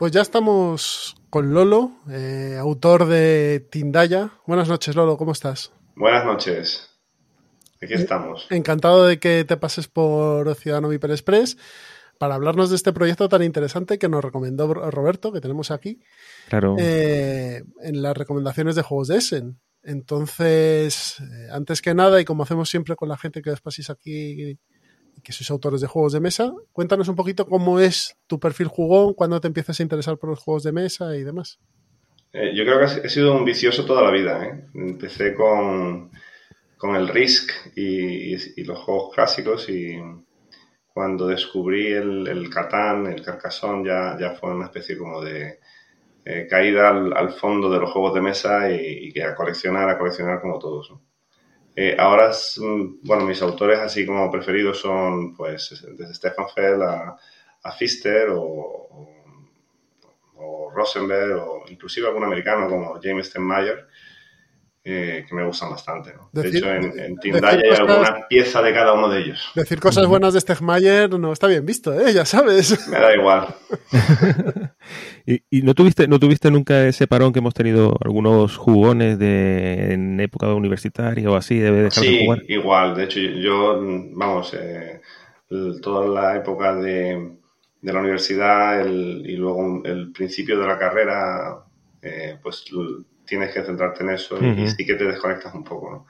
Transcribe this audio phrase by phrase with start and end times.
[0.00, 4.30] Pues ya estamos con Lolo, eh, autor de Tindaya.
[4.46, 5.72] Buenas noches, Lolo, ¿cómo estás?
[5.94, 6.88] Buenas noches.
[7.82, 8.46] Aquí estamos.
[8.48, 11.58] Encantado de que te pases por Ciudadano Viper Express
[12.16, 16.00] para hablarnos de este proyecto tan interesante que nos recomendó Roberto, que tenemos aquí.
[16.48, 16.76] Claro.
[16.78, 19.60] Eh, en las recomendaciones de juegos de Essen.
[19.82, 23.90] Entonces, eh, antes que nada, y como hacemos siempre con la gente que os paséis
[23.90, 24.58] aquí
[25.22, 29.14] que sois autores de juegos de mesa, cuéntanos un poquito cómo es tu perfil jugón,
[29.14, 31.58] cuándo te empiezas a interesar por los juegos de mesa y demás.
[32.32, 34.44] Eh, yo creo que he sido un vicioso toda la vida.
[34.44, 34.64] ¿eh?
[34.74, 36.10] Empecé con,
[36.76, 39.98] con el Risk y, los juegos clásicos y
[40.92, 45.58] cuando descubrí el, el Catán, el Carcassonne, ya, ya fue una especie como de
[46.24, 50.40] eh, caída al, fondo de los juegos de mesa y, que a coleccionar, a coleccionar
[50.40, 50.92] como todos.
[51.98, 52.32] Ahora,
[53.02, 57.16] bueno, mis autores así como preferidos son pues desde Stefan Feld a,
[57.62, 59.10] a Pfister o
[60.72, 63.86] Rosenberg o inclusive algún americano como James Stenmayer,
[64.84, 66.14] eh, que me gustan bastante.
[66.32, 69.50] de hecho, en, en Tindaya hay alguna pieza de cada uno de ellos.
[69.54, 72.12] Decir cosas buenas de Stegmayer no está bien visto, ¿eh?
[72.12, 72.88] ya sabes.
[72.88, 73.54] Me da igual.
[75.26, 80.18] ¿Y, no, tuviste, no tuviste nunca ese parón que hemos tenido algunos jugones de, en
[80.20, 81.58] época universitaria o así?
[81.58, 82.42] Debe dejar sí, de jugar.
[82.48, 82.96] igual.
[82.96, 83.80] De hecho, yo,
[84.12, 85.00] vamos, eh,
[85.82, 87.38] toda la época de
[87.80, 91.64] de la universidad y luego el principio de la carrera,
[92.02, 92.64] eh, pues
[93.30, 96.06] tienes que centrarte en eso y, sí que te desconectas un poco, ¿no?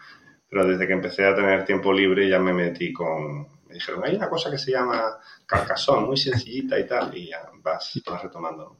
[0.48, 3.42] Pero desde que empecé a tener tiempo libre ya me metí con...
[3.68, 7.42] Me dijeron, hay una cosa que se llama Carcassonne, muy sencillita y tal, y ya
[7.62, 8.78] vas, vas retomando.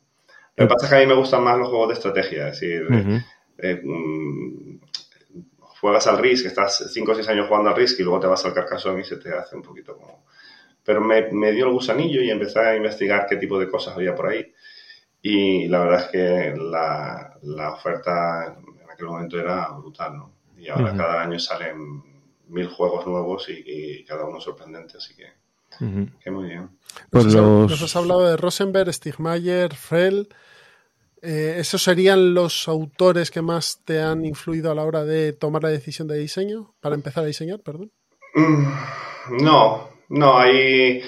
[0.56, 2.60] Lo que pasa es que a mí me gustan más los juegos de estrategia, es
[2.60, 2.86] decir,
[3.58, 4.80] eh, mm,
[5.58, 8.44] juegas al Risk, estás 5 o 6 años jugando al Risk y luego te vas
[8.46, 10.24] al Carcassonne y se te hace un poquito como
[10.84, 14.28] pero me, dio el gusanillo y empecé a investigar qué tipo de cosas había por
[14.28, 14.52] ahí.
[15.22, 20.32] Y la verdad es que la, oferta en aquel momento era brutal, ¿no?
[20.56, 22.03] Y ahora cada año salen
[22.48, 26.70] mil juegos nuevos y, cada uno sorprendente, así que, muy bien.
[27.10, 30.28] Pues nos, has hablado de Rosenberg, Stigmayer, Frell.
[31.22, 35.62] Eh, ¿Esos serían los autores que más te han influido a la hora de tomar
[35.62, 36.75] la decisión de diseño?
[36.80, 37.92] Para empezar a diseñar, perdón.
[38.34, 41.03] Mm, no, no, hay...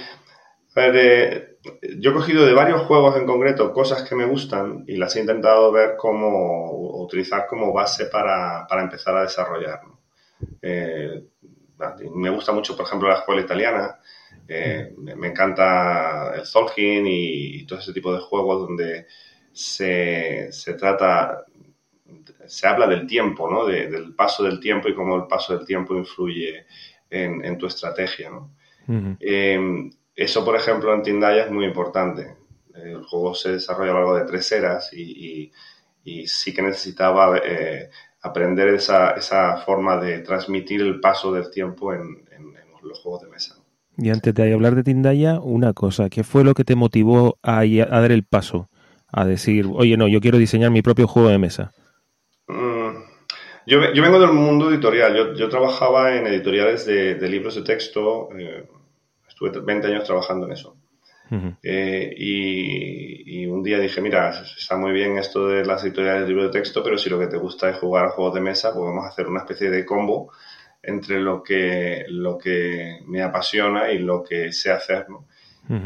[1.99, 5.21] yo he cogido de varios juegos en concreto cosas que me gustan y las he
[5.21, 9.81] intentado ver cómo utilizar como base para, empezar a desarrollar.
[10.61, 11.22] Eh,
[12.15, 13.99] me gusta mucho, por ejemplo, la escuela italiana.
[14.49, 19.06] Eh, me, encanta el Tolkien y, todo ese tipo de juegos donde
[19.53, 21.45] se, trata,
[22.47, 23.67] se habla del tiempo, ¿no?
[23.67, 26.67] del paso del tiempo y cómo el paso del tiempo influye
[27.09, 28.31] en, en tu estrategia.
[28.31, 28.51] ¿no?
[30.15, 32.37] Eso, por ejemplo, en Tindaya es muy importante.
[32.75, 35.53] El juego se desarrolla a lo largo de tres eras y,
[36.27, 37.91] sí que necesitaba eh,
[38.22, 42.25] aprender esa, forma de transmitir el paso del tiempo en,
[42.83, 43.55] los juegos de mesa.
[43.97, 47.61] Y antes de hablar de Tindaya, una cosa, ¿qué fue lo que te motivó a,
[47.61, 48.69] a dar el paso?
[49.06, 51.72] A decir, oye, no, yo quiero diseñar mi propio juego de mesa.
[52.49, 53.05] Mm,
[53.67, 55.37] yo, vengo del mundo editorial.
[55.37, 58.28] Yo, trabajaba en editoriales de, libros de texto.
[58.37, 58.67] Eh,
[59.47, 60.76] estuve 20 años trabajando en eso.
[61.62, 66.53] Eh, y, un día dije, mira, está muy bien esto de las editoriales de libros
[66.53, 69.04] de texto, pero si lo que te gusta es jugar juegos de mesa, pues vamos
[69.04, 70.30] a hacer una especie de combo
[70.83, 75.06] entre lo que, lo que me apasiona y lo que sé hacer.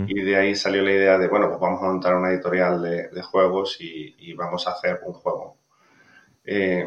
[0.09, 3.23] Y de ahí salió la idea de, bueno, pues vamos a montar una editorial de,
[3.23, 5.59] juegos y, vamos a hacer un juego.
[6.44, 6.87] Eh,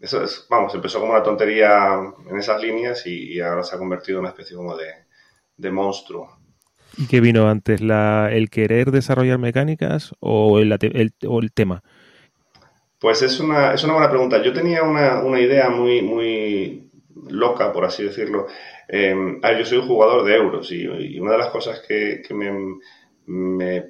[0.00, 4.18] eso es, vamos, empezó como una tontería en esas líneas y, ahora se ha convertido
[4.18, 4.86] en una especie como de,
[5.68, 6.40] monstruo.
[6.96, 7.80] ¿Y qué vino antes?
[7.80, 11.82] La, ¿El querer desarrollar mecánicas o el, el, tema?
[12.98, 14.42] Pues es una, es una buena pregunta.
[14.42, 16.90] Yo tenía una, idea muy, muy
[17.28, 18.46] loca, por así decirlo.
[18.88, 19.14] Eh,
[19.58, 22.80] yo soy un jugador de euros y, una de las cosas que, me,
[23.26, 23.84] me,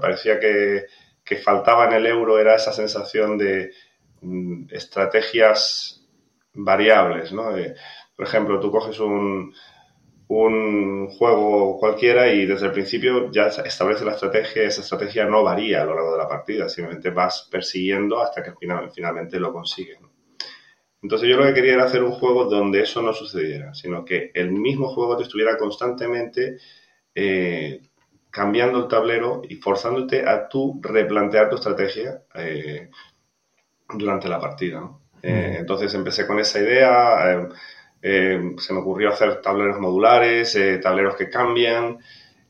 [0.00, 0.86] parecía que,
[1.24, 3.70] que faltaba en el euro era esa sensación de
[4.20, 6.04] mm, estrategias
[6.52, 7.56] variables, ¿no?
[7.56, 7.74] Eh,
[8.16, 9.54] por ejemplo, tú coges un,
[10.28, 15.82] un juego cualquiera y desde el principio ya establece la estrategia, esa estrategia no varía
[15.82, 18.52] a lo largo de la partida, simplemente vas persiguiendo hasta que
[18.94, 19.98] finalmente lo consigues.
[21.02, 24.30] Entonces yo lo que quería era hacer un juego donde eso no sucediera, sino que
[24.32, 26.56] el mismo juego te estuviera constantemente
[27.14, 27.82] eh,
[28.30, 32.88] cambiando el tablero y forzándote a tú replantear tu estrategia eh,
[33.94, 34.90] durante la partida.
[35.22, 37.48] Eh, entonces empecé con esa idea
[38.06, 41.98] eh, se me ocurrió hacer tableros modulares, eh, tableros que cambian.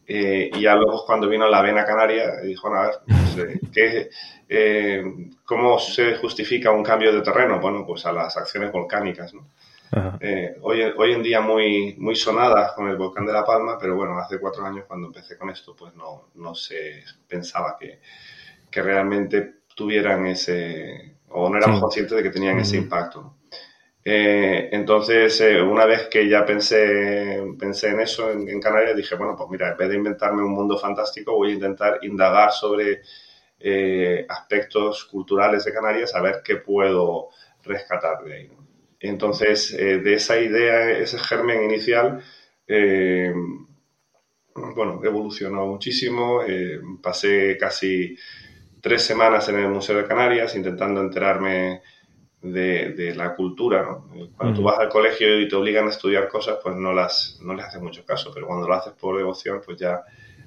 [0.05, 2.95] Eh, y ya luego cuando vino la vena canaria, dijo, a ver,
[3.73, 7.61] pues, ¿cómo se justifica un cambio de terreno?
[7.61, 9.49] Bueno, pues a las acciones volcánicas, ¿no?
[10.62, 14.19] hoy, hoy en día muy, muy sonadas con el volcán de La Palma, pero bueno,
[14.19, 18.01] hace cuatro años cuando empecé con esto, pues no, no se pensaba que,
[18.69, 23.37] que realmente tuvieran ese, o no éramos conscientes de que tenían ese impacto.
[24.06, 29.35] Eh, entonces, eh, una vez que ya pensé, pensé en eso en, Canarias, dije, bueno,
[29.37, 33.01] pues mira, en vez de inventarme un mundo fantástico, voy a intentar indagar sobre
[33.59, 37.31] eh, aspectos culturales de Canarias, a ver qué puedo
[37.62, 38.51] rescatar de ahí.
[39.01, 42.23] Entonces, de esa idea, ese germen inicial,
[44.55, 46.41] bueno, evolucionó muchísimo.
[47.03, 48.17] pasé casi
[48.81, 51.83] tres semanas en el Museo de Canarias intentando enterarme
[52.44, 54.06] de, la cultura, ¿no?
[54.37, 57.55] Cuando tú vas al colegio y te obligan a estudiar cosas, pues no las no
[57.55, 60.02] les haces mucho caso, pero cuando lo haces por devoción, pues ya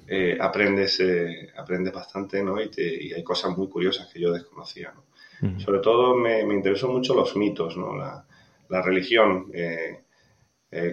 [0.07, 2.61] eh, aprendes eh, aprendes bastante, ¿no?
[2.61, 5.59] Y, y, hay cosas muy curiosas que yo desconocía, ¿no?
[5.59, 7.95] Sobre todo me, me, interesó mucho los mitos, ¿no?
[7.95, 8.25] La,
[8.69, 9.51] la religión.
[9.53, 10.03] Eh,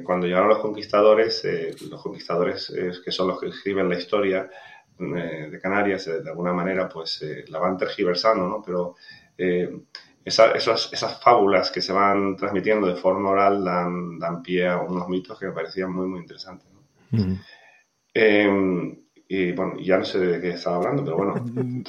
[0.05, 1.45] cuando llegaron los conquistadores,
[1.91, 2.73] los conquistadores
[3.05, 4.49] que son los que escriben la historia
[4.97, 8.63] de Canarias, de alguna manera, pues la van tergiversando, ¿no?
[8.65, 8.95] Pero
[10.25, 15.09] esas, esas fábulas que se van transmitiendo de forma oral dan, dan pie a unos
[15.09, 16.67] mitos que me parecían muy, muy interesantes.
[18.15, 18.97] Em,
[19.29, 21.35] y bueno, ya no sé de qué estaba hablando, pero bueno,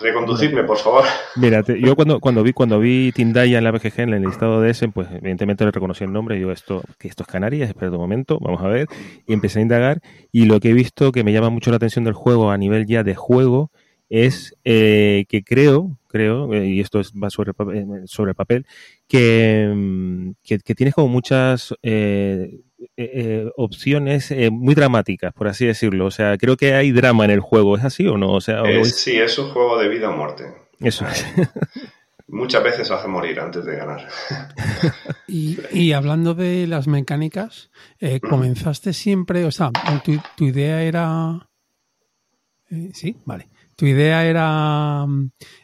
[0.01, 1.03] reconducirme, por favor.
[1.35, 4.71] Mira, yo cuando, cuando vi cuando vi Tindaya en la BGG, en el listado de
[4.71, 7.91] ese, pues evidentemente le reconocí el nombre y digo, esto, que esto es Canarias, espera
[7.91, 8.88] un momento, vamos a ver.
[9.27, 12.05] Y empecé a indagar y lo que he visto que me llama mucho la atención
[12.05, 13.71] del juego a nivel ya de juego
[14.09, 18.65] es eh, que creo, creo, eh, y esto es, va sobre, eh, sobre el papel,
[19.07, 21.73] que, mm, que, tienes como muchas
[23.55, 26.05] opciones muy dramáticas, por así decirlo.
[26.05, 28.33] O sea, creo que hay drama en el juego, ¿es así o no?
[28.33, 30.45] O sea, sí, es un juego de vida o muerte.
[30.79, 31.25] Eso es.
[32.27, 34.07] Muchas veces hace morir antes de ganar.
[35.27, 37.69] y, y, hablando de las mecánicas,
[38.27, 39.71] comenzaste siempre, o sea,
[40.03, 41.47] tu, tu idea era...
[42.93, 45.06] sí, vale ¿Tu idea era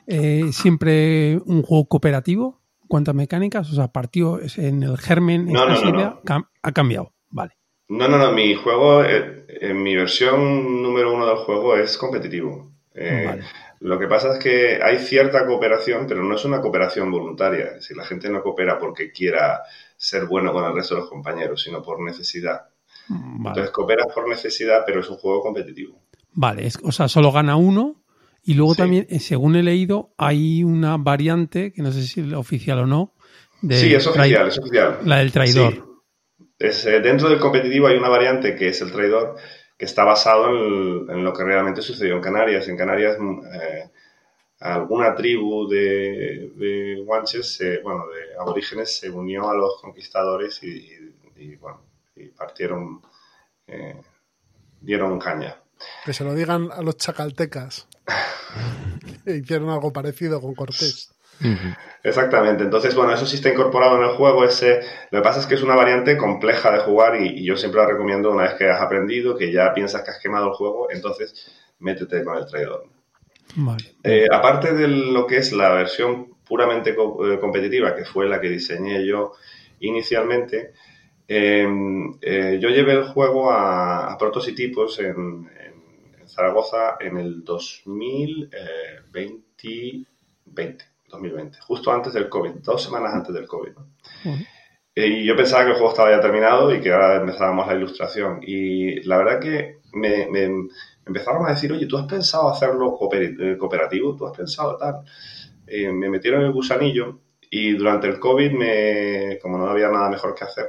[0.06, 2.62] eh, siempre un juego cooperativo?
[2.88, 3.72] ¿Cuántas mecánicas?
[3.72, 6.20] O sea, partió en el germen, no, no, idea,
[6.62, 7.14] ha cambiado.
[7.30, 7.58] Vale.
[7.88, 8.34] No, no, no.
[8.34, 12.72] Mi juego, eh, en mi versión número uno del juego es competitivo.
[12.94, 13.40] Eh,
[13.80, 17.80] lo que pasa es que hay cierta cooperación, pero no es una cooperación voluntaria.
[17.80, 19.62] Si la gente no coopera porque quiera
[19.96, 22.70] ser bueno con el resto de los compañeros, sino por necesidad.
[23.08, 26.02] Mm, Entonces cooperas por necesidad, pero es un juego competitivo.
[26.34, 28.01] Vale, o sea, solo gana uno
[28.44, 32.34] y luego también, eh, según he leído, hay una variante, que no sé si es
[32.34, 33.14] oficial o no.
[33.62, 35.00] De sí, es oficial, es oficial.
[35.06, 36.02] La del traidor.
[36.58, 39.36] Es, eh, dentro del competitivo hay una variante que es el traidor,
[39.78, 42.68] que está basado en, lo que realmente sucedió en Canarias.
[42.68, 43.90] En Canarias, mm, eh,
[44.60, 51.82] alguna tribu de, de guanches, bueno, de aborígenes, se unió a los conquistadores y, bueno,
[52.16, 53.02] y partieron,
[54.80, 55.58] dieron caña.
[56.06, 57.88] Que se lo digan a los chacaltecas.
[59.26, 61.12] Hicieron algo parecido con Cortés.
[62.04, 64.44] Exactamente, entonces bueno, eso sí está incorporado en el juego.
[64.44, 64.82] Ese,
[65.12, 67.88] lo que pasa es que es una variante compleja de jugar y, yo siempre la
[67.88, 71.52] recomiendo una vez que has aprendido, que ya piensas que has quemado el juego, entonces
[71.80, 72.86] métete con el traidor.
[74.04, 78.50] Eh, aparte de lo que es la versión puramente eh, competitiva, que fue la que
[78.50, 79.34] diseñé yo
[79.80, 80.74] inicialmente,
[81.28, 85.50] em, eh, yo llevé el juego a, a prototipos en,
[86.32, 90.06] Zaragoza en el 2020,
[91.10, 93.74] 2020, justo antes del COVID, dos semanas antes del COVID.
[94.96, 98.40] Y yo pensaba que el juego estaba ya terminado y que ahora empezábamos la ilustración.
[98.42, 100.28] Y la verdad que me,
[101.06, 104.16] empezaron a decir, oye, ¿tú has pensado hacerlo eh, cooperativo?
[104.16, 105.04] ¿Tú has pensado tal?
[105.94, 107.22] me metieron el gusanillo
[107.54, 110.68] y durante el COVID, me, como no había nada mejor que hacer,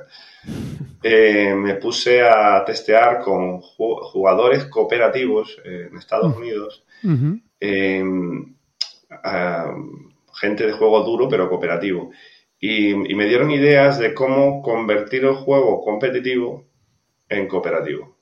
[1.02, 6.84] eh, me puse a testear con jugadores cooperativos en Estados Unidos.
[7.60, 8.54] Em,
[10.34, 12.10] gente de juego duro pero cooperativo.
[12.58, 16.68] Y, me dieron ideas de cómo convertir el juego competitivo
[17.28, 18.16] en cooperativo.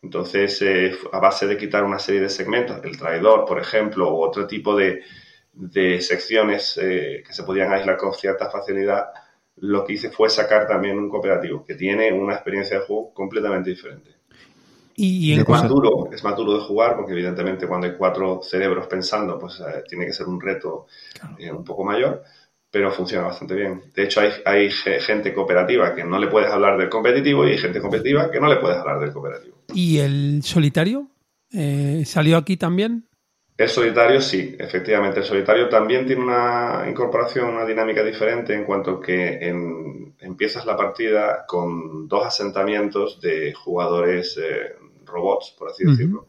[0.00, 4.22] Entonces, eh, a base de quitar una serie de segmentos, el traidor, por ejemplo, u
[4.22, 5.02] otro tipo de,
[6.00, 9.08] secciones eh, que se podían aislar con cierta facilidad,
[9.56, 13.70] lo que hice fue sacar también un cooperativo que tiene una experiencia de juego completamente
[13.70, 14.10] diferente.
[14.94, 18.86] Y es, más duro, es más duro de jugar porque evidentemente cuando hay cuatro cerebros
[18.86, 20.86] pensando, pues eh, tiene que ser un reto
[21.38, 22.22] eh, un poco mayor,
[22.70, 23.82] pero funciona bastante bien.
[23.94, 27.58] De hecho, hay, hay gente cooperativa que no le puedes hablar del competitivo y hay
[27.58, 29.56] gente competitiva que no le puedes hablar del cooperativo.
[29.74, 31.08] ¿Y el solitario?
[31.52, 33.06] Eh, ¿Salió aquí también?
[33.56, 35.20] El solitario sí, efectivamente.
[35.20, 39.38] El solitario también tiene una incorporación, una dinámica diferente en cuanto que
[40.20, 46.26] empiezas la partida con dos asentamientos de jugadores eh, robots, por así decirlo.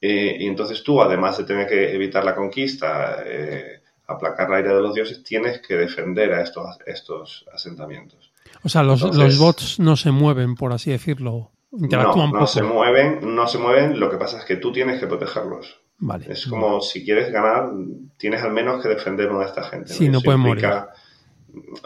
[0.00, 4.74] Eh, y entonces tú, además de tener que evitar la conquista, eh, aplacar la ira
[4.74, 8.32] de los dioses, tienes que defender a estos, estos asentamientos.
[8.62, 11.50] O sea, los, los bots no se mueven, por así decirlo.
[11.72, 13.98] no, no se mueven, no se mueven.
[13.98, 15.80] Lo que pasa es que tú tienes que protegerlos.
[15.98, 16.26] Vale.
[16.28, 17.70] Es como si quieres ganar,
[18.18, 19.92] tienes al menos que defender a esta gente.
[19.92, 20.66] Sí, no, pueden morir.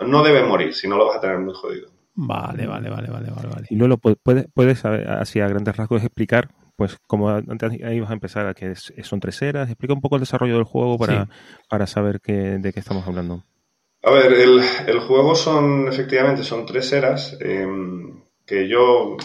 [0.04, 1.90] No deben morir, si no lo vas a tener muy jodido.
[2.14, 3.66] Vale, vale, vale, vale, vale.
[3.70, 8.14] Y luego puedes, puedes así a grandes rasgos explicar, pues como antes ahí vas a
[8.14, 11.28] empezar, a que son tres eras, explica un poco el desarrollo del juego para,
[11.68, 13.44] para saber de qué estamos hablando.
[14.02, 19.16] A ver, el, el juego son, efectivamente, son tres eras, em, que yo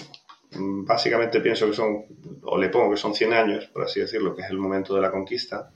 [0.57, 2.05] básicamente pienso que son,
[2.43, 5.01] o le pongo que son 100 años, por así decirlo, que es el momento de
[5.01, 5.71] la conquista.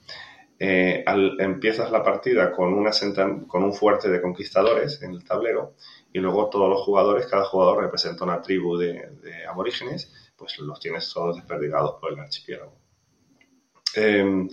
[0.62, 1.04] Eh,
[1.38, 2.90] empiezas la partida con, una
[3.46, 5.74] con un fuerte de conquistadores en el tablero
[6.12, 9.08] y luego todos los jugadores, cada jugador representa una tribu de,
[9.48, 12.76] aborígenes, pues los tienes todos desperdigados por el archipiélago.
[13.94, 14.48] Em,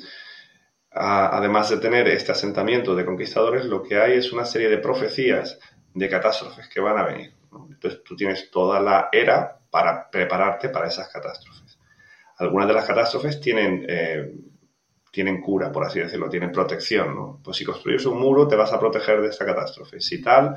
[0.91, 5.59] además de tener este asentamiento de conquistadores, lo que hay es una serie de profecías
[5.93, 7.33] de catástrofes que van a venir.
[7.69, 11.77] Entonces tú tienes toda la era para prepararte para esas catástrofes.
[12.37, 14.31] Algunas de las catástrofes tienen, eh,
[15.11, 17.15] tienen cura, por así decirlo, tienen protección.
[17.15, 17.39] ¿no?
[17.43, 19.99] Pues si construyes un muro te vas a proteger de esta catástrofe.
[19.99, 20.55] Si tal,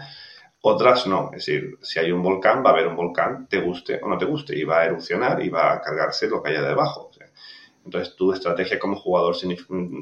[0.62, 1.31] otras no.
[1.33, 4.19] Es decir, si hay un volcán, va a haber un volcán, te guste o no
[4.19, 7.11] te guste, y va a erupcionar y va a cargarse lo que haya debajo.
[7.85, 9.37] entonces tu estrategia como jugador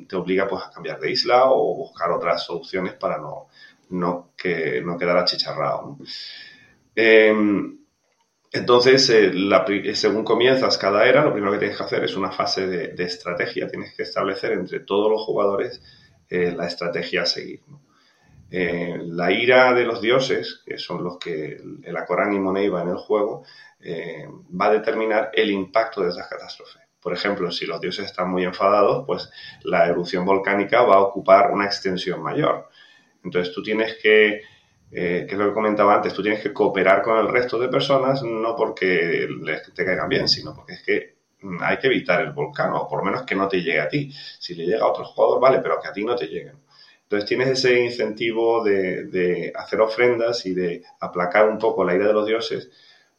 [0.09, 3.47] te obliga pues, a cambiar de isla o buscar otras soluciones para no,
[3.91, 5.99] no, que, no quedar achicharrado.
[6.95, 7.79] Em,
[8.51, 12.31] entonces, eh, eh, según comienzas cada era, lo primero que tienes que hacer es una
[12.31, 13.69] fase de, estrategia.
[13.69, 15.83] Tienes que establecer entre todos los jugadores
[16.31, 17.61] eh, la estrategia a seguir.
[18.51, 22.97] la ira de los dioses, que son los que el Acorán y Moneiva en el
[22.97, 23.45] juego,
[24.59, 26.83] va a determinar el impacto de esas catástrofes.
[27.01, 29.31] Por ejemplo, si los dioses están muy enfadados, pues
[29.63, 32.69] la erupción volcánica va a ocupar una extensión mayor.
[33.23, 34.41] Entonces tú tienes que
[34.91, 37.69] eh, que es lo que comentaba antes, tú tienes que cooperar con el resto de
[37.69, 39.29] personas no porque
[39.75, 41.19] te caigan bien, sino porque es que
[41.61, 44.11] hay que evitar el volcán, o por lo menos que no te llegue a ti.
[44.39, 46.57] Si le llega a otro jugador, vale, pero que a ti no te lleguen.
[47.03, 52.13] Entonces tienes ese incentivo de, hacer ofrendas y de aplacar un poco la ira de
[52.13, 52.71] los dioses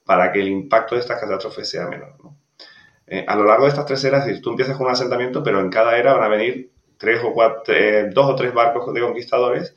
[0.06, 2.16] para que el impacto de estas catástrofes sea menor.
[3.08, 5.70] Eh, a lo largo de estas tres eras, tú empiezas con un asentamiento, pero en
[5.70, 9.76] cada era van a venir tres o cuatro, eh, dos o tres barcos de conquistadores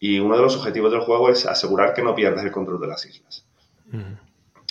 [0.00, 2.86] y uno de los objetivos del juego es asegurar que no pierdas el control de
[2.86, 3.46] las islas.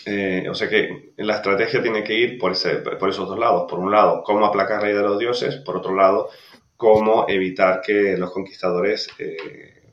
[0.06, 2.54] Eh, o sea que la estrategia tiene que ir por,
[3.00, 3.68] por esos dos lados.
[3.70, 5.58] Por un lado, cómo aplacar la idea de los dioses.
[5.58, 6.30] Por otro lado,
[6.76, 9.84] cómo evitar que los conquistadores eh,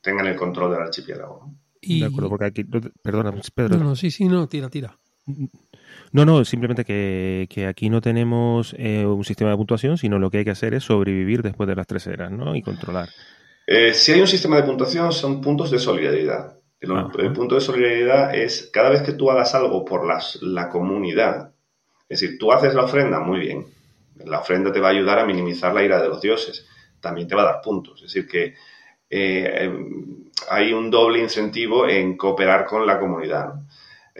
[0.00, 1.52] tengan el control del archipiélago.
[1.80, 2.64] De acuerdo, porque aquí.
[2.64, 3.78] Perdona, Pedro.
[3.78, 4.98] No, no, sí, sí, no, tira, tira.
[6.12, 10.38] No, no, simplemente que, aquí no tenemos eh, un sistema de puntuación, sino lo que
[10.38, 12.56] hay que hacer es sobrevivir después de las tres eras, ¿no?
[12.56, 13.08] Y controlar.
[13.72, 16.56] Eh, si hay un sistema de puntuación, son puntos de solidaridad.
[16.80, 20.04] El, punto de solidaridad es cada vez que tú hagas algo por
[20.40, 21.52] la comunidad,
[22.08, 23.64] es decir, tú haces la ofrenda, muy bien.
[24.24, 26.66] La ofrenda te va a ayudar a minimizar la ira de los dioses.
[27.00, 28.02] También te va a dar puntos.
[28.02, 28.54] Es decir, que
[29.08, 33.54] eh, em, hay un doble incentivo en cooperar con la comunidad.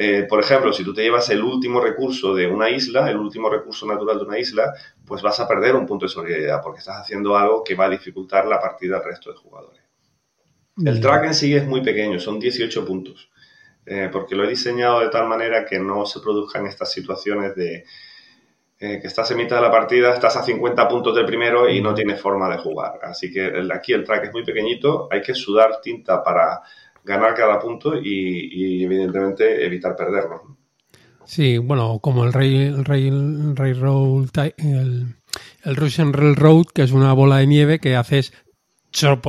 [0.02, 3.50] Eh, por ejemplo, si tú te llevas el último recurso de una isla, el último
[3.50, 4.72] recurso natural de una isla,
[5.04, 7.90] pues vas a perder un punto de solidaridad porque estás haciendo algo que va a
[7.90, 9.82] dificultar la partida al resto de jugadores.
[10.82, 13.30] El track en sí es muy pequeño, son 18 puntos,
[13.84, 17.84] eh, porque lo he diseñado de tal manera que no se produzcan estas situaciones de
[18.78, 21.82] eh, que estás en mitad de la partida, estás a 50 puntos del primero y
[21.82, 23.00] no tienes forma de jugar.
[23.02, 26.62] Así que aquí el track es muy pequeñito, hay que sudar tinta para
[27.04, 30.56] ganar cada punto y, evidentemente evitar perderlo.
[31.24, 35.14] Sí, bueno, como el Rey, el Rey, el Rey Roll, el
[35.62, 38.32] el Russian Railroad, que es una bola de nieve que haces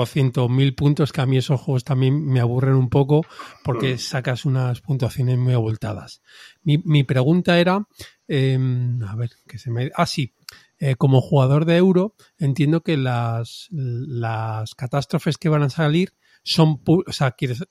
[0.08, 3.24] ciento mil puntos, que a mí esos juegos también me aburren un poco
[3.64, 6.22] porque sacas unas puntuaciones muy abultadas.
[6.64, 7.88] Mi, mi pregunta era,
[8.28, 9.92] em, a ver, que se me...
[9.96, 10.34] Ah, sí,
[10.80, 16.82] eh, como jugador de euro, entiendo que las, las catástrofes que van a salir son,
[16.86, 17.64] o sea, quieres,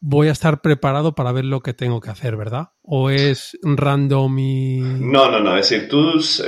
[0.00, 2.70] voy a estar preparado para ver lo que tengo que hacer, ¿verdad?
[2.82, 4.80] ¿O es random y...?
[4.80, 5.56] No, no, no.
[5.56, 6.40] Es decir, tú, es,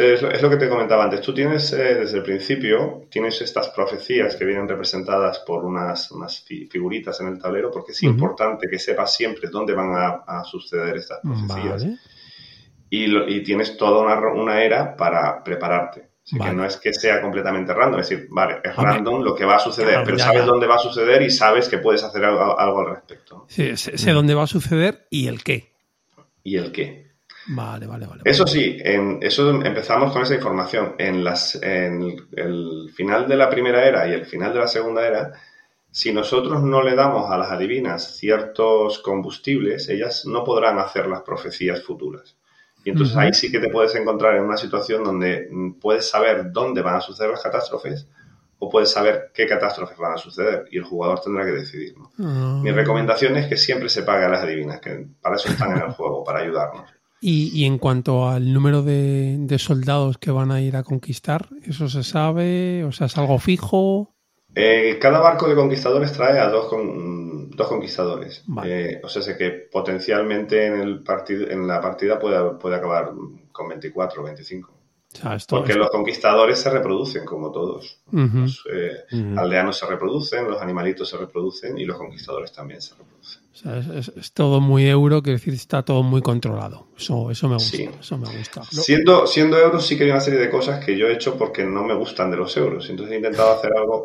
[0.43, 1.21] lo que te comentaba antes.
[1.21, 6.45] Tú tienes, eh, desde el principio, tienes estas profecías que vienen representadas por unas, unas
[6.45, 11.21] figuritas en el tablero, porque es importante que sepas siempre dónde van a, suceder estas
[11.21, 11.85] profecías.
[12.91, 16.08] Y, y, tienes toda una, una era para prepararte.
[16.29, 19.47] Así que no es que sea completamente random, es decir, vale, es random lo que
[19.47, 22.59] va a suceder, pero sabes dónde va a suceder y sabes que puedes hacer algo,
[22.59, 23.47] al respecto.
[23.49, 25.73] Sí, sé, dónde va a suceder y el qué.
[26.45, 27.13] Y el qué.
[27.47, 28.23] Vale, vale, vale.
[28.27, 30.97] Eso sí, en, eso empezamos con esa información.
[30.99, 35.07] En, las, en el final de la primera era y el final de la segunda
[35.07, 35.33] era,
[35.91, 41.23] si nosotros no le damos a las adivinas ciertos combustibles, ellas no podrán hacer las
[41.23, 42.38] profecías futuras.
[42.89, 46.53] Y entonces ahí sí que te puedes encontrar en una situación donde mm, puedes saber
[46.53, 48.09] dónde van a suceder las catástrofes
[48.59, 51.95] o puedes saber qué catástrofes van a suceder y el jugador tendrá que decidir.
[52.19, 52.59] Ah.
[52.63, 55.83] Mi recomendación es que siempre se pague a las adivinas, que para eso están en
[55.83, 56.91] el juego, para ayudarnos.
[57.21, 62.05] Y, en cuanto al número de, soldados que van a ir a conquistar, ¿eso se
[62.05, 62.85] sabe?
[62.85, 64.15] O sea, ¿es algo fijo?
[64.61, 68.45] Eh, cada barco de conquistadores trae a dos, con, dos conquistadores.
[68.65, 73.13] Eh, o sea, sé que potencialmente en, el partido, en la partida puede, puede acabar
[73.53, 74.79] con 24 o 25.
[75.49, 78.03] Porque los conquistadores se reproducen como todos.
[78.13, 79.05] Los eh,
[79.37, 83.43] aldeanos se reproducen, los animalitos se reproducen y los conquistadores también se reproducen.
[83.51, 86.89] O sea, es, todo muy euro, que decir, está todo muy controlado.
[86.97, 87.83] Eso, eso me gusta.
[88.01, 88.63] Eso me gusta.
[88.65, 91.65] Siendo, siendo euros sí que hay una serie de cosas que yo he hecho porque
[91.65, 92.89] no me gustan de los euros.
[92.91, 94.05] Entonces he intentado hacer algo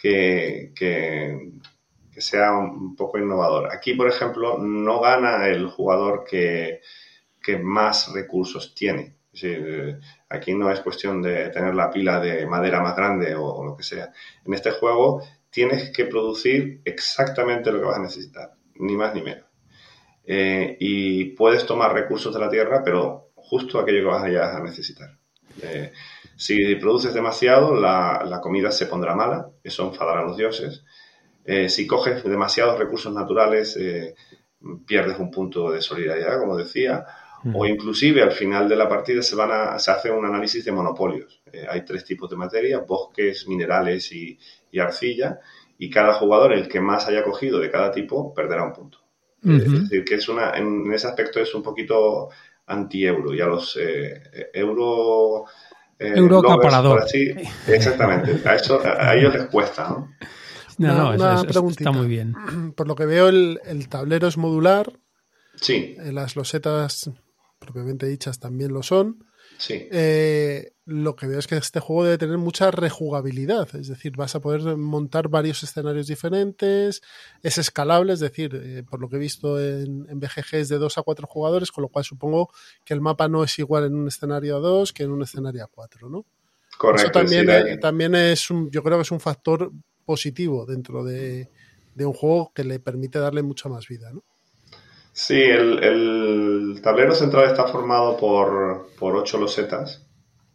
[0.00, 3.72] que, que, sea un poco innovador.
[3.72, 6.80] Aquí, por ejemplo, no gana el jugador que,
[7.42, 9.16] que más recursos tiene.
[10.28, 13.82] aquí no es cuestión de tener la pila de madera más grande o, lo que
[13.82, 14.12] sea.
[14.44, 19.22] En este juego tienes que producir exactamente lo que vas a necesitar, ni más ni
[19.22, 19.44] menos.
[20.26, 25.18] Eh, y puedes tomar recursos de la tierra, pero justo aquello que vas a necesitar.
[25.62, 25.92] Eh,
[26.36, 30.84] si produces demasiado, la, comida se pondrá mala, eso enfadará a los dioses.
[31.44, 34.14] Eh, si coges demasiados recursos naturales, eh,
[34.86, 37.04] pierdes un punto de solidaridad, como decía.
[37.52, 40.72] O inclusive al final de la partida se, van a, se hace un análisis de
[40.72, 41.42] monopolios.
[41.52, 44.38] Eh, hay tres tipos de materia, bosques, minerales y,
[44.80, 45.40] arcilla.
[45.76, 48.98] Y cada jugador, el que más haya cogido de cada tipo, perderá un punto.
[49.42, 52.30] Es decir, que es una, en ese aspecto es un poquito
[52.64, 53.34] anti-euro.
[53.34, 53.78] Y a los
[54.54, 55.44] euro
[55.98, 57.04] eh, Eurocaparador.
[57.66, 58.48] exactamente.
[58.48, 60.08] A, eso, a ellos les cuesta, ¿no?
[60.78, 62.34] No, no, está muy bien.
[62.76, 64.92] Por lo que veo, el, tablero es modular.
[65.60, 65.96] Sí.
[66.00, 67.10] Eh, las losetas
[67.58, 69.24] propiamente dichas también lo son.
[69.58, 69.88] Sí.
[69.90, 74.34] Eh, lo que veo es que este juego debe tener mucha rejugabilidad, es decir, vas
[74.34, 77.02] a poder montar varios escenarios diferentes,
[77.42, 80.98] es escalable, es decir, eh, por lo que he visto en, BGG es de 2
[80.98, 82.50] a 4 jugadores, con lo cual supongo
[82.84, 85.64] que el mapa no es igual en un escenario a 2 que en un escenario
[85.64, 86.26] a 4, ¿no?
[86.76, 87.04] Correcto.
[87.04, 89.70] Eso también, también es un, yo creo que es un factor
[90.04, 91.48] positivo dentro de,
[91.96, 94.22] un juego que le permite darle mucha más vida, ¿no?
[95.16, 100.04] Sí, el, tablero central está formado por, por ocho losetas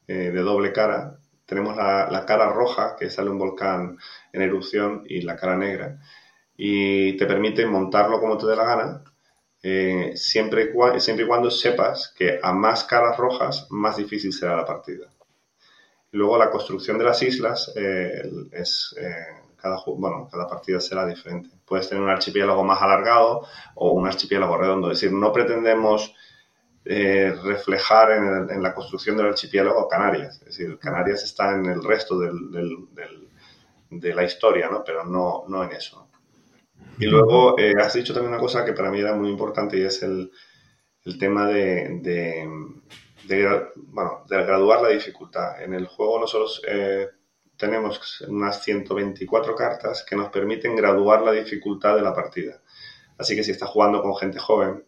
[0.06, 1.18] eh, de doble cara.
[1.46, 3.98] Tenemos la, cara roja, que sale un volcán
[4.34, 6.00] en erupción, y la cara negra.
[6.58, 9.04] Y te permite montarlo como te dé la gana,
[9.64, 14.66] eh, siempre, siempre y cuando sepas que a más caras rojas, más difícil será la
[14.66, 15.08] partida.
[16.12, 18.94] Luego la construcción de las islas eh, es
[19.62, 21.50] cada, bueno, cada partida será diferente.
[21.66, 23.46] Puedes tener un archipiélago más alargado
[23.76, 24.92] o un archipiélago redondo.
[24.92, 26.14] Es decir, no pretendemos
[26.86, 28.12] eh, reflejar
[28.50, 30.40] en, la construcción del archipiélago Canarias.
[30.40, 34.84] Es decir, Canarias está en el resto de la historia, ¿no?
[34.84, 36.10] pero no, no en eso.
[37.00, 39.84] Y luego eh, has dicho también una cosa que para mí era muy importante y
[39.84, 40.32] es el,
[41.18, 45.62] tema de, de, bueno, de graduar la dificultad.
[45.62, 47.08] En el juego nosotros eh,
[47.60, 52.62] tenemos unas 124 cartas que nos permiten graduar la dificultad de la partida.
[53.18, 54.86] Así que si estás jugando con gente joven,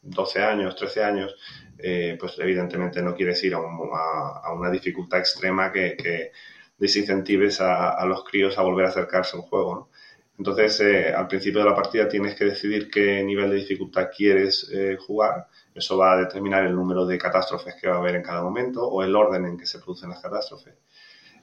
[0.00, 1.36] 12 eh, años, 13 años,
[1.76, 6.32] eh, pues evidentemente no quieres ir a, una dificultad extrema que, que
[6.78, 9.90] desincentives a, los críos a volver a acercarse a un juego.
[10.38, 14.70] Entonces, eh, al principio de la partida tienes que decidir qué nivel de dificultad quieres
[14.72, 15.48] eh, jugar.
[15.74, 18.86] Eso va a determinar el número de catástrofes que va a haber en cada momento
[18.86, 20.74] o el orden en que se producen las catástrofes.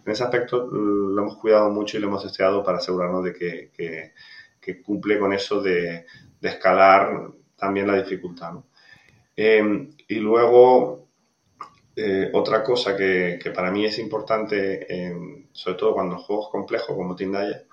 [0.06, 4.14] En ese aspecto lo hemos cuidado mucho y lo hemos estudiado para asegurarnos de que,
[4.84, 6.06] cumple con eso de,
[6.42, 8.54] escalar también la dificultad.
[9.36, 11.08] Em, y luego,
[11.96, 14.88] eh, otra cosa que, para mí es importante,
[15.52, 17.64] sobre todo cuando juegos complejos como Tindaya,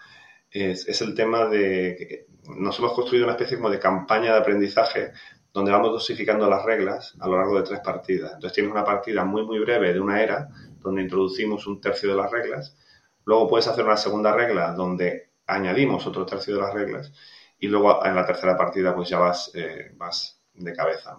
[0.51, 2.27] es, es, el tema de que
[2.59, 5.12] nos hemos construido una especie como de campaña de aprendizaje
[5.53, 8.33] donde vamos dosificando las reglas a lo largo de tres partidas.
[8.35, 10.49] Entonces tienes una partida muy, muy breve de una era,
[10.83, 12.77] donde introducimos un tercio de las reglas.
[13.25, 17.12] Luego puedes hacer una segunda regla donde añadimos otro tercio de las reglas.
[17.59, 21.18] Y luego en la tercera partida pues ya vas, eh, vas de cabeza.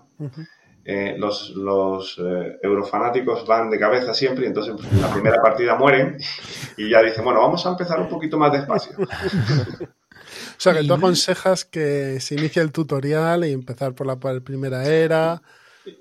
[0.86, 5.76] Eh, los, los eh, eurofanáticos van de cabeza siempre y entonces en la primera partida
[5.76, 6.18] mueren
[6.78, 8.98] y ya dicen, bueno, vamos a empezar un poquito más despacio.
[10.26, 14.86] O sea, que tú aconsejas que se inicie el tutorial y empezar por la, primera
[14.86, 15.42] era.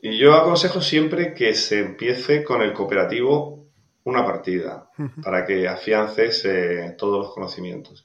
[0.03, 3.67] Y yo aconsejo siempre que se empiece con el cooperativo
[4.05, 4.91] una partida
[5.23, 8.05] para que afiances eh, todos los conocimientos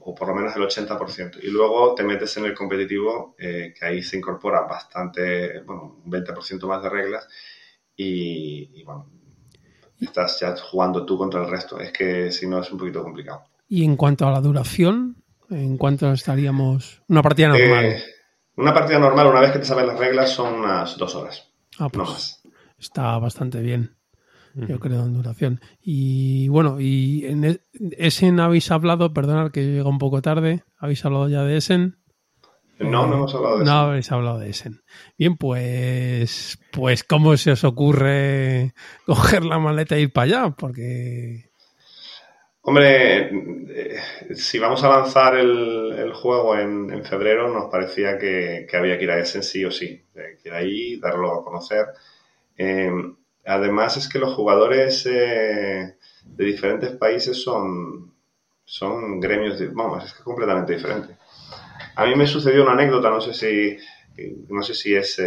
[0.00, 1.38] o por lo menos el 80%.
[1.42, 6.10] Y luego te metes en el competitivo, eh, que ahí se incorpora bastante, bueno, un
[6.10, 7.28] 20% más de reglas
[7.94, 9.08] y, y, bueno,
[10.00, 11.78] estás ya jugando tú contra el resto.
[11.78, 13.44] Es que si no es un poquito complicado.
[13.68, 17.02] Y en cuanto a la duración, ¿En cuánto estaríamos?
[17.08, 17.84] Una partida normal.
[17.86, 18.02] Eh,
[18.56, 21.52] una partida normal, una vez que te sabes las reglas, son unas dos horas.
[21.78, 22.42] Ah, pues
[22.78, 23.96] Está bastante bien,
[24.54, 25.60] yo creo, en duración.
[25.80, 27.60] Y bueno, y en e,
[27.96, 31.98] Essen habéis hablado, perdonad que llega un poco tarde, ¿habéis hablado ya de Essen?
[32.78, 33.74] No, no hemos hablado de Essen.
[33.74, 34.82] No habéis hablado de Essen.
[35.18, 38.74] Bien, pues, pues, ¿cómo se os ocurre
[39.06, 40.50] coger la maleta e ir para allá?
[40.50, 41.45] Porque
[42.68, 43.30] Hombre,
[43.68, 44.00] eh,
[44.34, 49.20] si vamos a lanzar el, juego en, febrero, nos parecía que, había que ir a
[49.20, 51.86] Essen sí o sí, que ir ahí, darlo a conocer.
[52.58, 52.90] Eh,
[53.44, 58.12] además es que los jugadores eh, de diferentes países son,
[58.64, 61.16] son gremios, de, vamos, es que completamente diferente.
[61.94, 63.78] A mí me sucedió una anécdota, no sé si,
[64.48, 65.22] no sé si es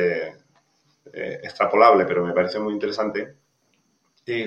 [1.14, 3.39] extrapolable, pero me parece muy interesante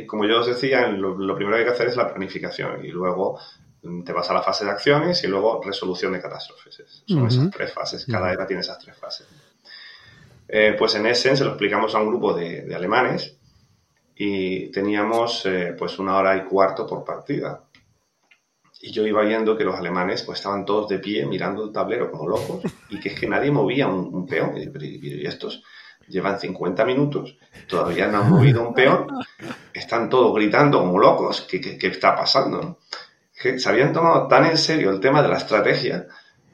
[0.07, 3.39] como yo os decía, lo, primero que hay que hacer es la planificación y luego
[4.05, 7.03] te vas a la fase de acciones y luego resolución de catástrofes.
[7.07, 9.27] Son esas tres fases, cada era tiene esas tres fases.
[10.49, 13.37] Eh, pues en Essen se lo explicamos a un grupo de, alemanes
[14.15, 17.65] y teníamos eh, pues una hora y cuarto por partida.
[18.81, 22.11] Y yo iba viendo que los alemanes pues estaban todos de pie mirando el tablero
[22.11, 24.55] como locos y que es que nadie movía un, peón.
[24.57, 25.63] y estos?
[26.13, 29.07] Llevan 50 minutos, todavía no han movido un peón,
[29.73, 32.79] están todos gritando como locos, ¿qué, está pasando?
[33.41, 36.07] Que se habían tomado tan en serio el tema de la estrategia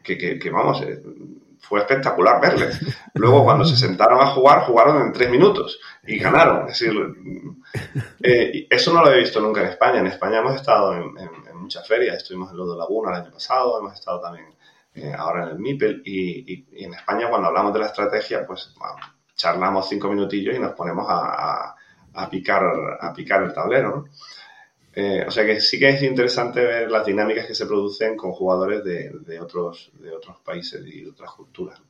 [0.03, 1.03] que, vamos, eh,
[1.61, 2.81] fue espectacular verles.
[3.15, 6.67] Luego, cuando se sentaron a jugar, jugaron en tres minutos y ganaron.
[6.67, 6.95] Decir,
[8.23, 9.99] eh, eso no lo he visto nunca en España.
[9.99, 11.15] En España hemos estado en,
[11.57, 12.17] muchas ferias.
[12.17, 14.47] Estuvimos en Lodo Laguna el año pasado, hemos estado también
[14.95, 16.03] eh, ahora en el MIPEL.
[16.07, 18.73] Y, y, en España, cuando hablamos de la estrategia, pues
[19.39, 21.75] charlamos cinco minutillos y nos ponemos a,
[22.29, 22.65] picar,
[23.01, 24.07] a picar el tablero.
[24.93, 28.33] Eh, o sea que sí que es interesante ver las dinámicas que se producen con
[28.33, 31.81] jugadores de, otros, de otros países y de otras culturas.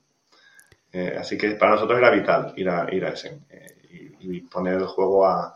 [0.92, 4.74] Eh, así que para nosotros era vital ir a, ir a ese eh, y, poner
[4.74, 5.54] el juego a,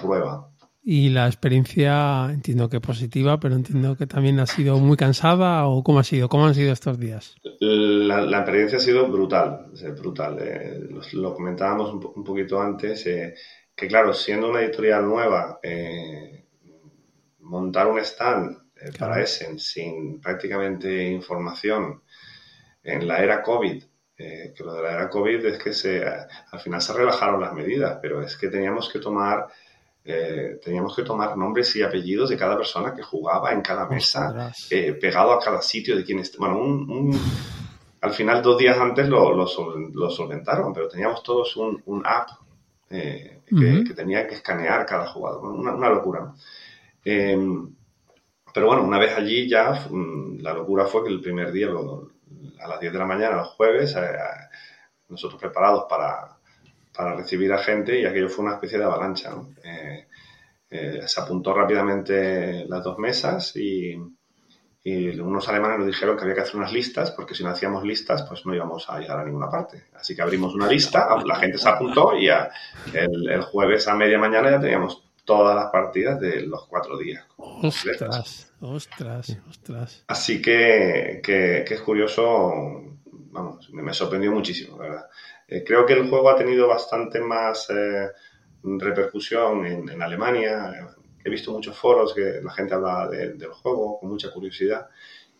[0.00, 0.48] prueba.
[0.88, 5.82] Y la experiencia entiendo que positiva, pero entiendo que también ha sido muy cansada o
[5.82, 7.34] cómo ha sido, cómo han sido estos días.
[7.58, 9.66] La, experiencia ha sido brutal,
[9.98, 10.38] brutal.
[10.40, 13.34] Eh, lo, comentábamos un, poquito antes, eh,
[13.74, 16.44] que claro, siendo una editorial nueva, eh,
[17.40, 18.56] montar un stand
[18.96, 22.04] para Essen sin prácticamente información
[22.84, 23.82] en la era COVID,
[24.16, 27.98] que lo de la era COVID es que se, al final se relajaron las medidas,
[28.00, 29.48] pero es que teníamos que tomar
[30.08, 34.52] eh, teníamos que tomar nombres y apellidos de cada persona que jugaba en cada mesa,
[34.70, 37.18] eh, pegado a cada sitio de quien Bueno, un,
[38.00, 39.46] al final, dos días antes lo, lo,
[40.10, 42.28] solventaron, pero teníamos todos un, un app
[42.88, 45.44] eh, que, tenía que escanear cada jugador.
[45.44, 46.32] Una, una locura.
[47.04, 47.74] Em,
[48.54, 52.68] pero bueno, una vez allí ya mm, la locura fue que el primer día, a
[52.68, 53.96] las 10 de la mañana, los jueves,
[55.08, 56.35] nosotros preparados para,
[56.96, 59.34] para recibir a gente y aquello fue una especie de avalancha.
[59.62, 60.06] Eh,
[60.68, 63.96] eh, se apuntó rápidamente las dos mesas y,
[64.88, 68.22] unos alemanes nos dijeron que había que hacer unas listas porque si no hacíamos listas
[68.22, 69.86] pues no íbamos a llegar a ninguna parte.
[69.94, 74.48] Así que abrimos una lista, la gente se apuntó y el, jueves a media mañana
[74.48, 77.24] ya teníamos todas las partidas de los cuatro días.
[77.36, 80.04] Ostras, ostras, ostras.
[80.06, 82.52] Así que, que, es curioso,
[83.32, 85.06] vamos, me sorprendió muchísimo, ¿verdad?
[85.48, 88.10] Eh, creo que el juego ha tenido bastante más eh,
[88.62, 90.88] repercusión en, Alemania.
[91.24, 94.88] He visto muchos foros que la gente habla del juego con mucha curiosidad.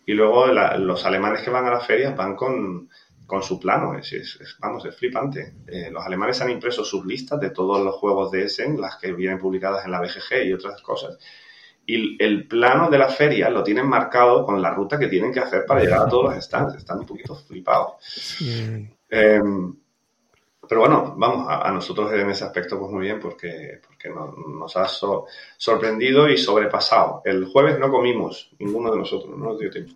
[0.05, 2.89] Y luego los alemanes que van a las ferias van con,
[3.27, 3.99] con su plano.
[3.99, 5.55] Es, vamos, es flipante.
[5.67, 9.13] Eh, los alemanes han impreso sus listas de todos los juegos de Essen, las que
[9.13, 11.19] vienen publicadas en la BGG y otras cosas.
[11.85, 15.41] Y el plano de la feria lo tienen marcado con la ruta que tienen que
[15.41, 16.77] hacer para llegar a todos los stands.
[16.77, 17.95] Están un poquito flipados.
[19.09, 19.77] Em,
[20.69, 24.87] pero bueno, vamos, a, nosotros en ese aspecto pues muy bien porque, porque nos, ha
[25.57, 27.23] sorprendido y sobrepasado.
[27.25, 29.93] El jueves no comimos, ninguno de nosotros, no nos dio tiempo.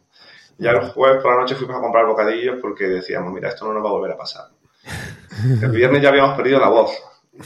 [0.59, 3.75] Ya el jueves por la noche fuimos a comprar bocadillos porque decíamos, mira, esto no
[3.75, 4.49] nos va a volver a pasar.
[5.63, 6.91] El viernes ya habíamos perdido la voz.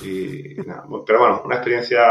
[0.03, 0.55] Y,
[1.07, 2.03] pero bueno, una experiencia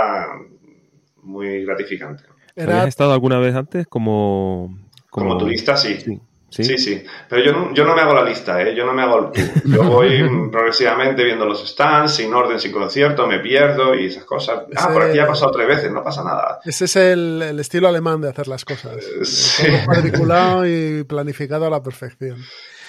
[1.24, 2.24] muy gratificante.
[2.56, 4.78] ¿Has estado alguna vez antes como,
[5.10, 5.38] como...
[5.38, 5.76] turista?
[5.76, 6.00] sí.
[6.00, 6.22] Sí,
[6.62, 7.04] sí.
[7.30, 8.76] Pero yo no, yo no me hago la lista, ¿eh?
[8.76, 13.26] Yo no me hago el Yo voy progresivamente viendo los stands, sin orden, sin concierto,
[13.26, 14.66] me pierdo y esas cosas.
[14.76, 16.60] Ah, por aquí ya ha pasado tres veces, no pasa nada.
[16.64, 19.04] Ese es el, estilo alemán de hacer las cosas.
[19.24, 19.68] Sí.
[19.86, 22.38] cuadriculado y planificado a la perfección.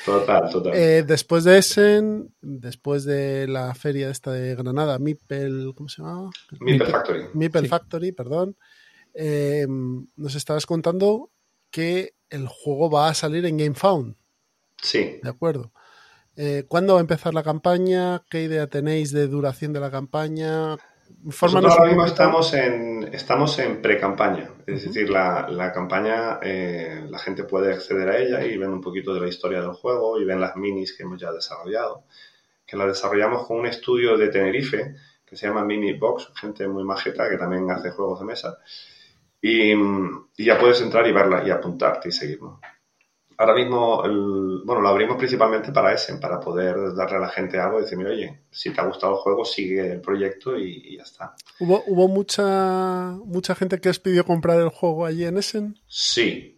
[0.04, 0.72] Total, total.
[0.74, 6.30] Eh, después de Essen, después de la feria esta de Granada, Mipel, ¿cómo se llama?
[6.60, 7.22] Mipel Factory.
[7.32, 8.56] Mipel Factory, perdón.
[9.14, 11.30] Eh, nos estabas contando
[11.70, 14.16] que el juego va a salir en GameFound.
[14.82, 15.20] Sí.
[15.22, 15.72] De acuerdo.
[16.36, 18.24] Eh, ¿Cuándo va a empezar la campaña?
[18.28, 20.76] ¿Qué idea tenéis de duración de la campaña?
[21.40, 24.50] ahora mismo estamos en, estamos en pre-campaña.
[24.66, 29.14] Es decir, la, campaña, eh, la gente puede acceder a ella y ven un poquito
[29.14, 32.04] de la historia del juego y ven las minis que hemos ya desarrollado.
[32.66, 36.84] Que la desarrollamos con un estudio de Tenerife que se llama Mini Box, gente muy
[36.84, 38.58] majeta que también hace juegos de mesa.
[39.46, 39.74] Y,
[40.42, 42.60] ya puedes entrar y verla y apuntarte y seguirnos.
[43.36, 43.98] Ahora mismo,
[44.64, 47.98] bueno, lo abrimos principalmente para ese, para poder darle a la gente algo y decir,
[47.98, 51.34] oye, si te ha gustado el juego, sigue el proyecto y, ya está.
[51.60, 55.78] ¿Hubo, ¿Hubo mucha mucha gente que os pidió comprar el juego allí en Essen?
[55.88, 56.54] Sí,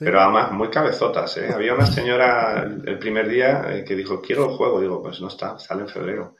[0.00, 1.38] pero además muy cabezotas.
[1.38, 1.50] ¿eh?
[1.54, 4.80] Había una señora el primer día eh, que dijo, quiero el juego.
[4.80, 6.36] Digo, pues no está, sale en febrero.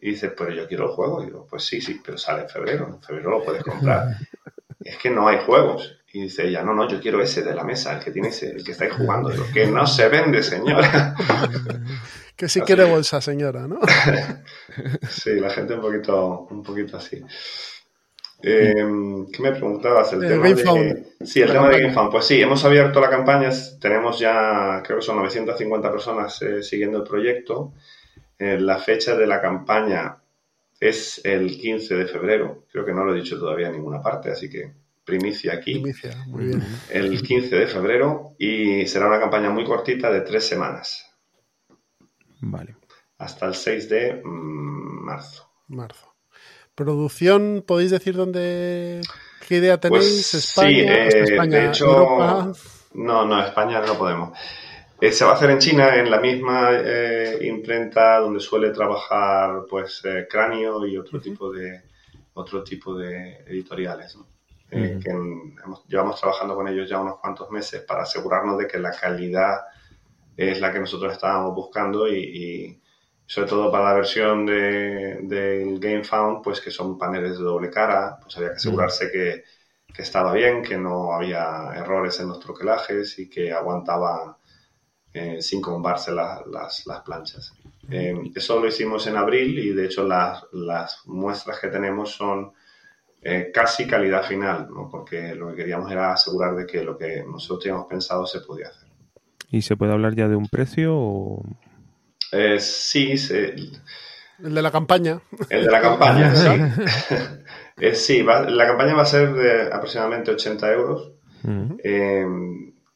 [0.00, 1.22] Y dice, pero yo quiero el juego.
[1.22, 2.86] Digo, pues sí, sí, pero sale en febrero.
[2.86, 4.16] En febrero lo puedes comprar.
[4.84, 5.98] es que no hay juegos.
[6.12, 8.50] Y dice ella, no, no, yo quiero ese de la mesa, el que tiene ese,
[8.50, 9.30] el que estáis jugando.
[9.30, 11.14] Digo, que no se vende, señora.
[12.36, 13.80] que sí quiere bolsa, señora, ¿no?
[15.10, 17.20] sí, la gente un poquito, un poquito así.
[18.46, 18.74] Eh,
[19.32, 20.12] ¿Qué me preguntabas?
[20.12, 22.10] El, tema de, sí, el tema de GameFound.
[22.12, 23.48] Pues sí, hemos abierto la campaña,
[23.80, 27.72] tenemos ya, creo que son 950 personas eh, siguiendo el proyecto.
[28.38, 30.16] Eh, la fecha de la campaña
[30.80, 32.64] es el 15 de febrero.
[32.70, 34.72] Creo que no lo he dicho todavía en ninguna parte, así que
[35.04, 35.74] primicia aquí.
[35.74, 36.62] Primicia, muy bien.
[36.90, 41.10] El 15 de febrero y será una campaña muy cortita de tres semanas.
[42.40, 42.76] Vale.
[43.18, 45.50] Hasta el 6 de mm, marzo.
[45.68, 46.14] Marzo.
[46.74, 47.62] ¿Producción?
[47.66, 49.00] ¿Podéis decir dónde,
[49.46, 50.28] qué idea tenéis?
[50.32, 50.68] Pues ¿España?
[50.68, 52.52] Sí, eh, España de hecho,
[52.94, 54.36] no, no, España no podemos.
[55.04, 59.66] Eh, se va a hacer en China, en la misma eh, imprenta donde suele trabajar
[59.68, 61.82] pues eh, Cráneo y otro tipo de
[62.32, 64.16] otro tipo de editoriales.
[64.70, 64.98] que
[65.88, 69.66] llevamos trabajando con ellos ya unos cuantos meses para asegurarnos de que la calidad
[70.38, 72.80] es la que nosotros estábamos buscando y,
[73.26, 78.16] sobre todo para la versión del de, GameFound, pues que son paneles de doble cara,
[78.22, 79.44] pues había que asegurarse que,
[79.92, 84.38] que estaba bien, que no había errores en los troquelajes y que aguantaba
[85.16, 87.54] eh, sin combarse las, las, planchas.
[87.88, 92.52] Eh, eso lo hicimos en abril y de hecho las, las muestras que tenemos son
[93.22, 94.88] eh, casi calidad final, ¿no?
[94.90, 98.66] porque lo que queríamos era asegurar de que lo que nosotros teníamos pensado se podía
[98.66, 98.88] hacer.
[99.50, 100.96] ¿Y se puede hablar ya de un precio?
[100.96, 101.44] O...
[102.58, 103.14] sí,
[104.42, 105.20] el de la campaña.
[105.48, 106.48] El de la campaña, sí.
[107.94, 111.12] sí, la campaña va a ser de aproximadamente 80 euros.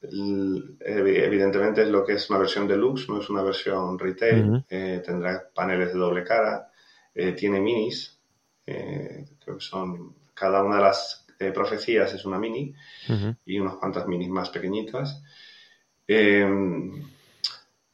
[0.00, 4.64] Evidentemente es lo que es una versión deluxe, no es una versión retail.
[4.68, 6.70] Eh, tendrá paneles de doble cara,
[7.14, 8.16] eh, tiene minis,
[8.64, 12.74] eh, creo que son cada una de las profecías es una mini
[13.44, 15.22] y unas cuantas minis más pequeñitas.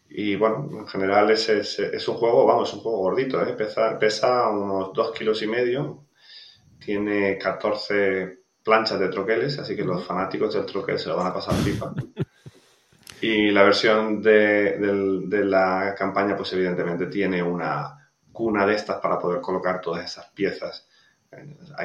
[0.09, 4.49] y bueno, en general es, es, un juego, vamos, es un juego gordito, pesa, pesa
[4.49, 6.05] unos 2 kilos y medio,
[6.79, 11.35] tiene 14 planchas de troqueles, así que los fanáticos del troquel se lo van a
[11.35, 11.95] pasar pipa.
[13.21, 14.77] Y la versión de,
[15.45, 20.87] la campaña, pues evidentemente tiene una cuna de estas para poder colocar todas esas piezas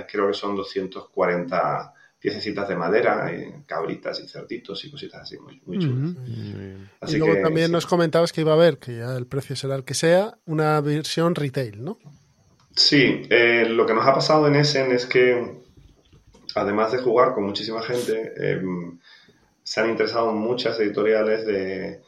[0.08, 3.32] creo que son 240 piececitas de madera,
[3.66, 7.14] cabritas y cerditos y cositas así muy, muy chulas.
[7.14, 9.86] y luego también nos comentabas que iba a haber, que ya el precio será el
[9.86, 11.98] que sea, una versión retail, ¿no?
[12.76, 15.62] Sí, eh, lo que nos ha pasado en Essen es que,
[16.56, 19.00] además de jugar con muchísima gente, em,
[19.64, 22.02] se han interesado muchas editoriales de,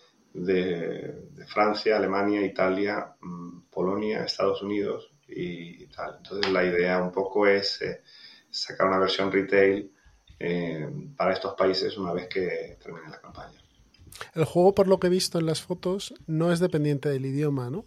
[1.48, 6.16] Francia, Alemania, Italia, mm, Polonia, Estados Unidos y, tal.
[6.18, 8.02] Entonces la idea un poco es eh,
[8.50, 9.92] sacar una versión retail
[10.40, 13.62] eh, para estos países una vez que termine la campaña.
[14.34, 17.70] El juego, por lo que he visto en las fotos, no es dependiente del idioma,
[17.70, 17.86] ¿no?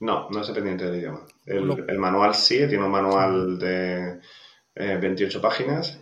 [0.00, 1.26] No, no es dependiente del idioma.
[1.44, 4.20] El, manual sí, tiene un manual de
[5.00, 6.00] 28 eh, páginas.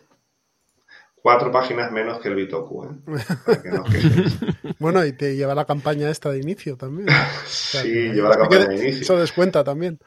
[1.21, 2.88] Cuatro páginas menos que el Bitoku, ¿eh?
[4.79, 7.09] bueno, y te lleva la campaña esta de inicio también.
[7.47, 9.03] sí, lleva la campaña de inicio.
[9.03, 9.99] Eso descuenta también.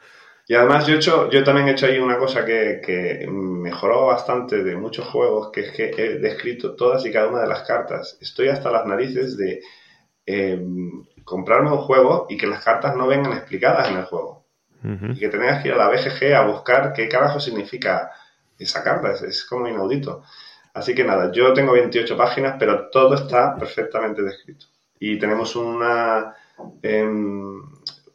[0.48, 4.06] Y además yo, he hecho, yo también he hecho ahí una cosa que, que, mejoró
[4.06, 7.62] bastante de muchos juegos, que es que he descrito todas y cada una de las
[7.62, 8.18] cartas.
[8.20, 9.60] Estoy hasta las narices de
[10.26, 10.60] eh,
[11.24, 14.42] comprarme un juego y que las cartas no vengan explicadas en el juego.
[14.84, 18.10] Y que tengas que ir a la BGG a buscar qué carajo significa
[18.62, 19.12] esa carta.
[19.12, 20.22] Es, como inaudito.
[20.74, 24.66] Así que nada, yo tengo 28 páginas, pero todo está perfectamente descrito.
[24.98, 26.34] Y tenemos una,
[26.82, 27.62] em,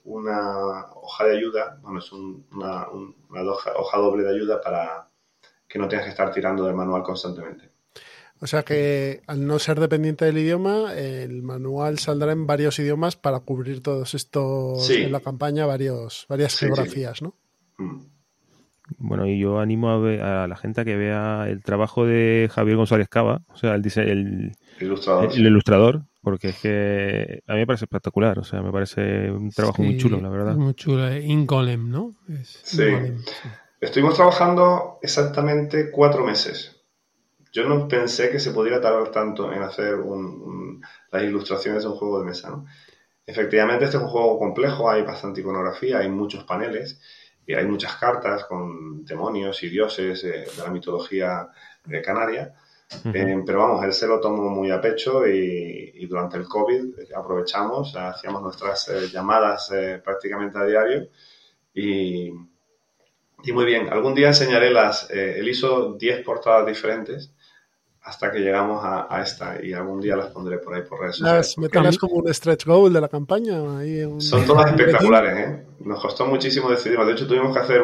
[0.05, 5.07] una hoja de ayuda, bueno, es una, hoja doble de ayuda para
[5.67, 7.69] que no tengas que estar tirando del manual constantemente.
[8.39, 13.15] O sea que al no ser dependiente del idioma, el manual saldrá en varios idiomas
[13.15, 17.35] para cubrir todos estos en la campaña, varios, varias geografías, ¿no?
[17.77, 18.16] Mm.
[18.97, 22.77] Bueno, y yo animo a, a, la gente a que vea el trabajo de Javier
[22.77, 27.67] González Cava, o sea, el, el, ilustrador, el, ilustrador, porque es que a mí me
[27.67, 30.55] parece espectacular, o sea, me parece un trabajo muy chulo, la verdad.
[30.55, 32.15] Muy chulo, Ingolem, ¿no?
[32.43, 32.83] sí.
[33.79, 36.77] Estuvimos trabajando exactamente cuatro meses
[37.57, 39.95] yo no pensé que se pudiera tardar tanto en hacer
[41.11, 42.51] las ilustraciones de un juego de mesa.
[42.51, 42.65] ¿no?
[43.25, 47.01] Efectivamente, este es un juego complejo, hay bastante iconografía, hay muchos paneles,
[47.53, 51.47] hay muchas cartas con demonios y dioses de la mitología
[51.85, 52.53] de canaria.
[53.13, 57.95] Eh, pero vamos, él se lo tomó muy a pecho y, durante el COVID aprovechamos,
[57.95, 61.09] hacíamos nuestras eh, llamadas eh, prácticamente a diario
[61.73, 62.31] y,
[63.43, 63.89] y, muy bien.
[63.91, 67.33] Algún día enseñaré las, él hizo 10 portadas diferentes
[68.07, 71.55] hasta que llegamos a, esta y algún día las pondré por ahí por redes sociales.
[71.73, 73.57] Las como un stretch goal de la campaña.
[74.19, 75.65] Son todas espectaculares, ¿eh?
[75.81, 77.05] Nos costó muchísimo decidirnos.
[77.05, 77.81] De hecho, tuvimos que hacer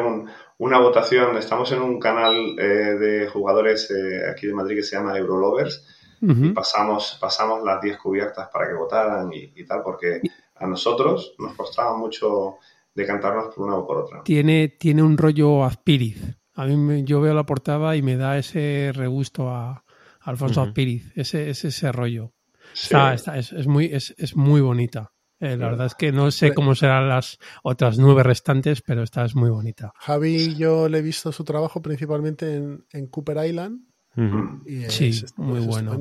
[0.56, 1.36] una votación.
[1.36, 5.84] Estamos en un canal eh, de jugadores eh, aquí de Madrid que se llama Eurolovers
[6.22, 10.22] y pasamos, pasamos las 10 cubiertas para que votaran y, tal, porque
[10.54, 12.56] a nosotros nos costaba mucho
[12.94, 14.22] decantarnos por una o por otra.
[14.24, 16.34] Tiene, tiene un rollo Aspiriz.
[16.54, 19.83] A mí yo veo la portada y me da ese regusto a,
[20.24, 20.72] Alfonso uh
[21.14, 22.32] ese, ese, rollo.
[22.72, 25.12] es, muy, es, muy bonita.
[25.38, 29.24] Eh, la verdad es que no sé cómo serán las otras nueve restantes, pero esta
[29.24, 29.92] es muy bonita.
[29.98, 33.80] Javi, yo le he visto su trabajo principalmente en, Cooper Island.
[34.88, 36.00] sí, muy bueno.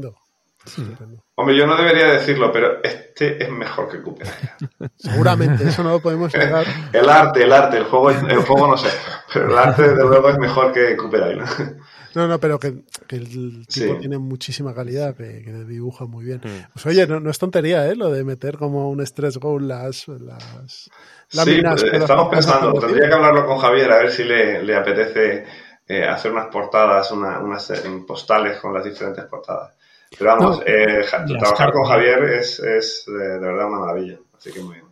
[1.36, 4.92] Hombre, yo no debería decirlo, pero este es mejor que Cooper Island.
[4.96, 6.66] Seguramente, eso no lo podemos negar.
[6.94, 8.90] el arte, el arte, el juego, el juego no sé,
[9.34, 11.82] pero el arte desde luego es mejor que Cooper Island.
[12.16, 12.68] No, no, pero que,
[13.10, 16.42] el tipo tiene muchísima calidad, que, dibuja muy bien.
[16.44, 16.72] Mm.
[16.74, 17.96] Pues oye, no, es tontería, ¿eh?
[17.96, 20.90] Lo de meter como un stress goal las, las
[21.32, 21.82] láminas.
[21.82, 25.46] Sí, estamos pensando, tendría que hablarlo con Javier a ver si le, apetece
[25.88, 27.72] eh, hacer unas portadas, unas
[28.08, 29.76] postales con las diferentes portadas.
[30.18, 31.04] Pero vamos, eh,
[31.40, 34.20] trabajar con Javier es, es de, verdad una maravilla.
[34.38, 34.86] Así que muy bien.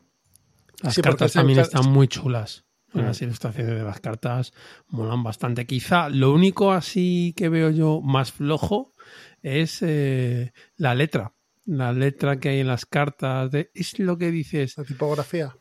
[0.82, 2.64] Las cartas también están muy chulas.
[2.94, 4.54] Las ilustraciones de las cartas
[4.90, 5.66] molan bastante.
[5.66, 8.94] Quizá lo único así que veo yo más flojo
[9.42, 11.34] es eh, la letra.
[11.66, 13.50] La letra que hay en las cartas.
[13.52, 14.78] De, es lo que dices.
[14.78, 15.56] La tipografía.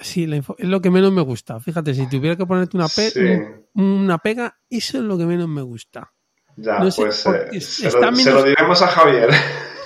[0.00, 1.60] sí, es lo que menos me gusta.
[1.60, 2.88] Fíjate, si tuviera que ponerte una,
[3.74, 6.12] una pega, eso es lo que menos me gusta.
[6.58, 9.28] Ya, pues eh, se, lo, diremos a Javier.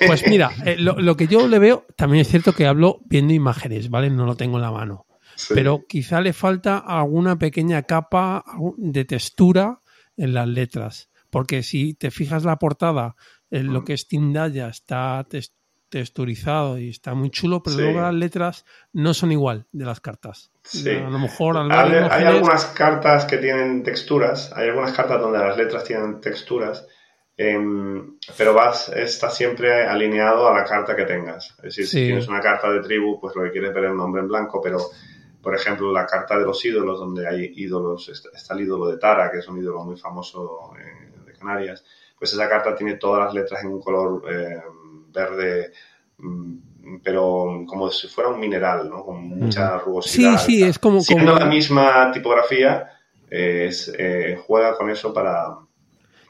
[0.06, 3.32] Pues mira, eh, lo, lo, que yo le veo, también es cierto que hablo viendo
[3.32, 4.08] imágenes, ¿vale?
[4.08, 5.06] No lo tengo en la mano
[5.48, 8.44] pero quizá le falta alguna pequeña capa
[8.76, 9.80] de textura
[10.16, 11.10] en las letras.
[11.30, 13.14] Porque si te fijas la portada,
[13.50, 13.84] en lo mm.
[13.84, 15.26] que es Tindaya está
[15.88, 20.50] texturizado y está muy chulo, pero luego las letras no son igual de las cartas.
[20.86, 25.56] A lo mejor hay, hay, algunas cartas que tienen texturas, hay algunas cartas donde las
[25.56, 26.86] letras tienen texturas,
[27.36, 31.56] em, pero vas, está siempre alineado a la carta que tengas.
[31.58, 33.96] Es decir, si tienes una carta de tribu, pues lo que quieres ver es un
[33.96, 34.78] nombre en blanco, pero
[35.42, 39.30] por ejemplo, la carta de los ídolos, donde hay ídolos, está el ídolo de Tara,
[39.30, 41.84] que es un ídolo muy famoso eh, de Canarias,
[42.18, 44.60] pues esa carta tiene todas las letras en un color eh,
[45.12, 45.72] verde,
[46.18, 49.04] mm, pero como si fuera un mineral, ¿no?
[49.04, 50.38] Con mucha rugosidad.
[50.38, 51.00] Sí, sí, es como...
[51.00, 52.90] Siendo la misma tipografía,
[53.28, 53.92] es,
[54.46, 55.56] juega con eso para,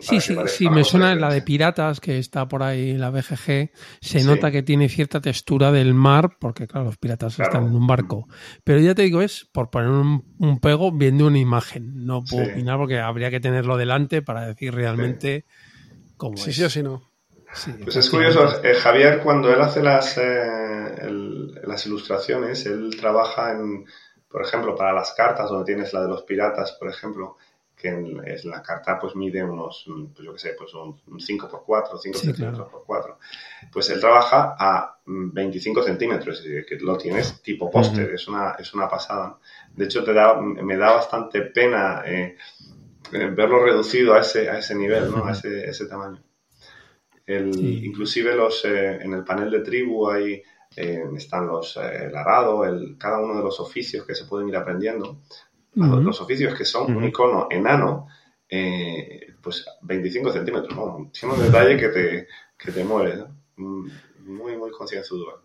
[0.00, 3.70] Sí, sí, sí, me suena la de Piratas, que está por ahí en la BGG.
[4.00, 7.86] Se nota que tiene cierta textura del mar, porque claro, los piratas están en un
[7.86, 8.26] barco.
[8.64, 12.06] Pero ya te digo, es por poner un, pego viendo una imagen.
[12.06, 15.44] No puedo opinar porque habría que tenerlo delante para decir realmente
[16.16, 16.42] cómo es.
[16.42, 17.10] Sí, sí o sí no.
[17.84, 21.10] pues es curioso, eh, Javier cuando él hace las, eh,
[21.64, 23.84] las ilustraciones, él trabaja en,
[24.30, 27.36] por ejemplo, para las cartas, donde tienes la de los piratas, por ejemplo,
[27.80, 32.18] que en, la carta pues mide unos, pues yo qué sé, pues un, 5x4, 5
[32.18, 33.18] centímetros por 4.
[33.72, 38.88] Pues él trabaja a 25 centímetros, que lo tienes tipo póster, es, una, es una
[38.88, 39.38] pasada.
[39.74, 42.36] De hecho, te da, me da bastante pena eh,
[43.12, 45.24] eh, verlo reducido a ese, a ese nivel, ¿no?
[45.24, 46.22] a ese, ese tamaño.
[47.26, 50.42] El, Inclusive los, eh, en el panel de tribu hay,
[50.76, 55.18] están los, el arado, el, cada uno de los oficios que se pueden ir aprendiendo
[55.74, 58.08] los oficios que son un icono enano,
[58.48, 61.10] eh, pues 25 centímetros, ¿no?
[61.12, 63.24] Tiene un detalle que te, que te muere,
[63.56, 63.86] mm,
[64.26, 65.42] Muy, muy concienzudo.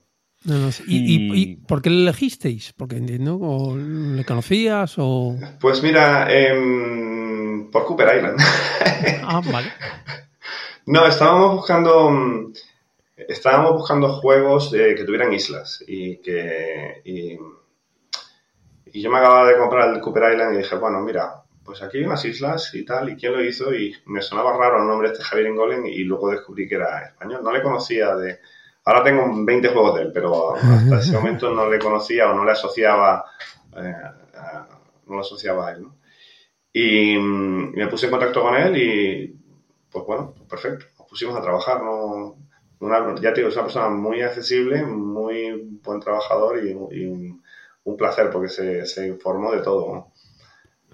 [0.87, 2.73] ¿Y, por qué le elegisteis?
[2.73, 5.35] Porque entiendo, o le conocías o...
[5.59, 8.39] Pues mira, em, por Cooper Island.
[9.23, 9.67] ah, vale.
[10.87, 12.11] No, estábamos buscando...
[12.11, 12.53] Mm,
[13.27, 17.01] estábamos buscando juegos que tuvieran islas y que...
[17.03, 17.39] Y,
[18.95, 21.97] y yo me acababa de comprar el Cooper Island y dije, bueno, mira, pues aquí
[21.97, 23.73] hay unas islas y tal, ¿y quién lo hizo?
[23.73, 27.07] Y me sonaba raro el nombre de este Javier Ingolen y luego descubrí que era
[27.07, 27.43] español.
[27.43, 28.39] No le conocía de...
[28.85, 32.45] Ahora tengo 20 juegos de él, pero hasta ese momento no le conocía o no
[32.45, 33.25] le asociaba,
[33.75, 33.95] eh,
[35.07, 35.97] no lo asociaba a él, ¿no?
[36.71, 39.35] Y, me puse en contacto con él y,
[39.91, 42.37] pues bueno, pues perfecto, nos pusimos a trabajar, ¿no?
[43.19, 47.41] ya te digo, es una persona muy accesible, muy buen trabajador y, y un
[47.97, 50.11] placer porque se, informó de todo.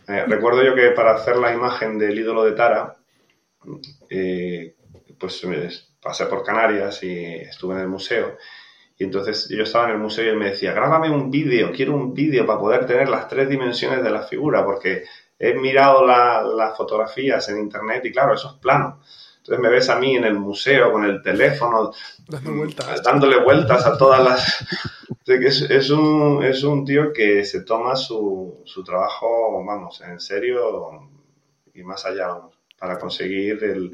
[0.07, 2.97] Eh, recuerdo yo que para hacer la imagen del ídolo de Tara,
[4.09, 4.75] eh,
[5.17, 5.41] pues
[6.01, 8.37] pasé por Canarias y estuve en el museo.
[8.97, 11.95] Y entonces yo estaba en el museo y él me decía, grábame un vídeo, quiero
[11.95, 15.05] un vídeo para poder tener las tres dimensiones de la figura, porque
[15.39, 19.01] he mirado las fotografías en internet y claro, eso es plano.
[19.41, 21.91] Entonces me ves a mí en el museo con el teléfono,
[23.03, 24.67] dándole vueltas a todas las...
[25.25, 31.09] Es, es, un, es un tío que se toma su, su trabajo, vamos, en serio
[31.73, 32.37] y más allá,
[32.77, 33.93] para conseguir el,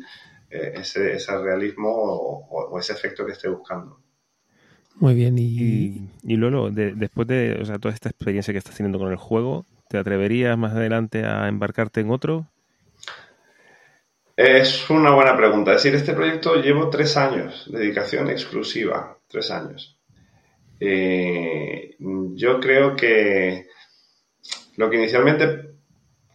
[0.50, 4.00] eh, ese, ese, realismo o, ese efecto que esté buscando.
[4.95, 9.00] Muy bien, y, y, Lolo, después de o sea, toda esta experiencia que estás teniendo
[9.00, 12.48] con el juego, ¿te atreverías más adelante a embarcarte en otro?
[14.38, 15.71] Es una buena pregunta.
[15.71, 19.99] Es decir, este proyecto llevo tres años, dedicación exclusiva, tres años.
[20.79, 23.65] Eh, yo creo que
[24.75, 25.71] lo que inicialmente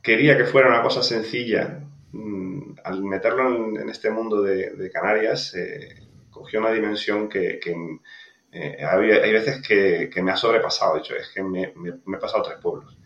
[0.03, 1.79] quería que fuera una cosa sencilla,
[2.11, 7.61] mm, al meterlo en, este mundo de, Canarias, eh, cogió una dimensión que,
[8.51, 10.95] eh, hay veces que, me ha sobrepasado.
[10.95, 12.99] De hecho, es que me, he pasado tres pueblos.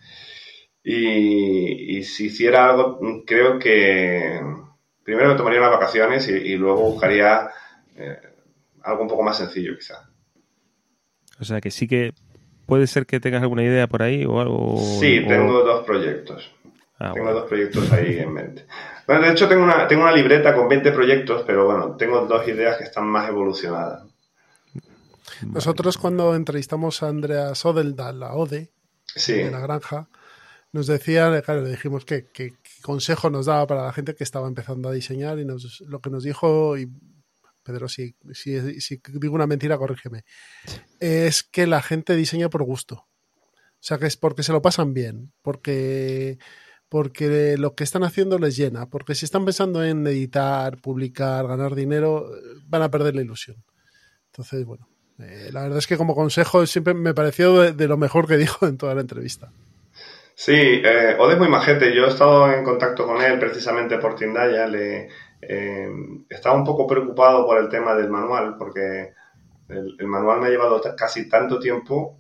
[0.82, 4.40] Y, y si hiciera algo, creo que
[5.06, 7.48] primero me tomaría unas vacaciones y, luego buscaría
[7.96, 8.18] eh,
[8.82, 10.10] algo un poco más sencillo, quizá.
[11.40, 12.12] O sea que sí que
[12.66, 14.78] puede ser que tengas alguna idea por ahí o algo.
[15.00, 16.52] Sí, tengo dos proyectos.
[16.98, 18.66] Ah, tengo dos proyectos ahí en mente.
[19.06, 22.48] Bueno, de hecho tengo una, tengo una libreta con 20 proyectos, pero bueno, tengo dos
[22.48, 24.02] ideas que están más evolucionadas.
[25.46, 28.72] Nosotros cuando entrevistamos a Andrea Sodelda, la ODE,
[29.14, 30.08] de la granja,
[30.72, 32.26] nos decía, claro, le dijimos que,
[32.86, 36.08] consejo nos daba para la gente que estaba empezando a diseñar y nos, lo que
[36.08, 36.88] nos dijo, y
[37.64, 40.24] Pedro, si, si, si digo una mentira, corrígeme,
[41.00, 42.94] es que la gente diseña por gusto.
[42.94, 46.38] O sea, que es porque se lo pasan bien, porque,
[46.88, 51.74] porque lo que están haciendo les llena, porque si están pensando en editar, publicar, ganar
[51.74, 52.30] dinero,
[52.66, 53.64] van a perder la ilusión.
[54.26, 58.28] Entonces, bueno, eh, la verdad es que como consejo siempre me pareció de lo mejor
[58.28, 59.52] que dijo en toda la entrevista.
[60.38, 61.94] Sí, eh, Ode es muy majete.
[61.94, 64.66] Yo he estado en contacto con él precisamente por Tindaya.
[64.66, 65.08] Le,
[65.40, 65.88] eh,
[66.28, 69.14] estaba un poco preocupado por el tema del manual, porque
[69.68, 72.18] el, manual me ha llevado casi tanto tiempo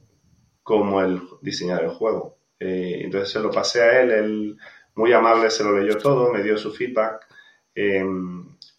[0.62, 2.38] como el diseñar el juego.
[2.58, 4.56] Eh, entonces se lo pasé a él, él
[4.94, 7.26] muy amable se lo leyó todo, me dio su feedback.
[7.74, 8.02] Eh,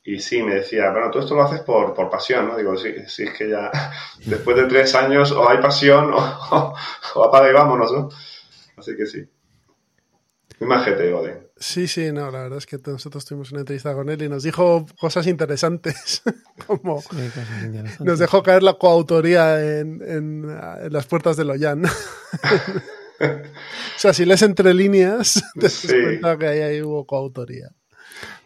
[0.03, 2.57] y sí, me decía, bueno, tú esto lo haces por, por pasión, ¿no?
[2.57, 3.69] Digo, sí, es que ya
[4.25, 6.73] después de tres años o hay pasión o,
[7.15, 8.09] o, apaga y vámonos, ¿no?
[8.87, 9.23] Así que sí.
[10.59, 11.51] Muy majete, Ode.
[11.57, 14.43] Sí, sí, no, la verdad es que nosotros tuvimos una entrevista con él y nos
[14.43, 16.23] dijo cosas interesantes,
[16.67, 17.99] como Sí, cosas interesantes.
[17.99, 21.83] nos dejó caer la coautoría en, en, en las puertas de Loyan.
[23.19, 25.87] o sea, si lees entre líneas, te das Sí.
[26.01, 27.69] cuenta que ahí, ahí hubo coautoría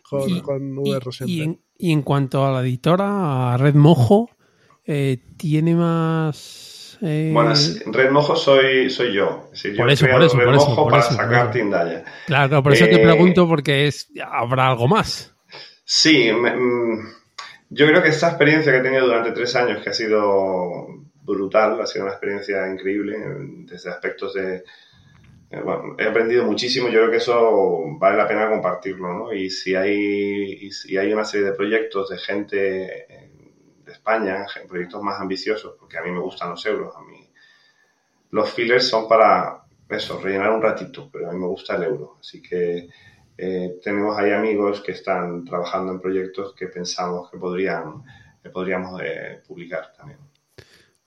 [0.10, 0.90] con, Y- con y- V.
[0.90, 1.42] y, Rosenberg.
[1.44, 4.30] en, y en cuanto a la editora, a Red Mojo,
[4.86, 6.70] eh, tiene más.
[7.02, 7.54] Eh, Bueno,
[7.88, 9.46] Red Mojo soy, soy yo.
[9.54, 11.04] Es decir, yo Por he eso, creado por eso, Red por eso, Mojo por para
[11.04, 11.52] eso, sacar.
[11.52, 12.04] Tindaya.
[12.28, 15.34] Claro, por eso te Eh, pregunto, porque es habrá algo más.
[15.84, 17.08] Sí, me- mm,
[17.70, 20.88] yo creo que esta experiencia que he tenido durante tres años, que ha sido
[21.24, 23.18] brutal, ha sido una experiencia increíble,
[23.66, 24.64] desde aspectos de...
[25.52, 29.34] eh, bueno, he aprendido muchísimo, yo creo que eso vale la pena compartirlo, ¿no?
[29.34, 33.31] Y si hay, y si hay una serie de proyectos de gente eh,
[34.02, 37.20] España, gen- proyectos más ambiciosos, porque a mí me gustan los euros, a mí
[38.32, 42.18] los fillers son para eso, rellenar un ratito, pero a mí me gusta el euro,
[42.20, 42.88] así que
[43.38, 48.04] eh, tenemos ahí amigos que están trabajando en proyectos que pensamos que podrían
[48.42, 50.20] que podríamos eh, publicar también.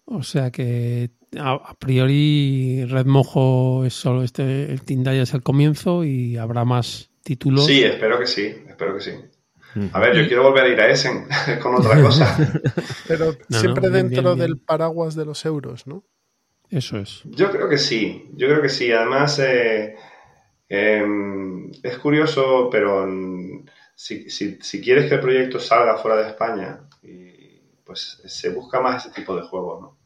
[0.06, 5.42] O sea que a, a priori Red Mojo es solo este, el Tindaya es el
[5.42, 7.64] comienzo y habrá más títulos.
[7.66, 9.12] Sí, espero que sí, espero que sí.
[9.92, 11.26] A ver, yo quiero volver a ir a Essen
[11.62, 12.36] con otra cosa.
[13.08, 16.04] Pero No, siempre no, bien, dentro bien, del paraguas de los euros, ¿no?
[16.70, 17.22] Eso es.
[17.24, 18.90] Yo creo que sí, yo creo que sí.
[18.92, 19.96] Además, eh,
[20.68, 23.64] em, es curioso, pero mm,
[23.94, 28.80] si, si- si quieres que el proyecto salga fuera de España, y, pues se busca
[28.80, 29.98] más ese tipo de juegos, ¿no?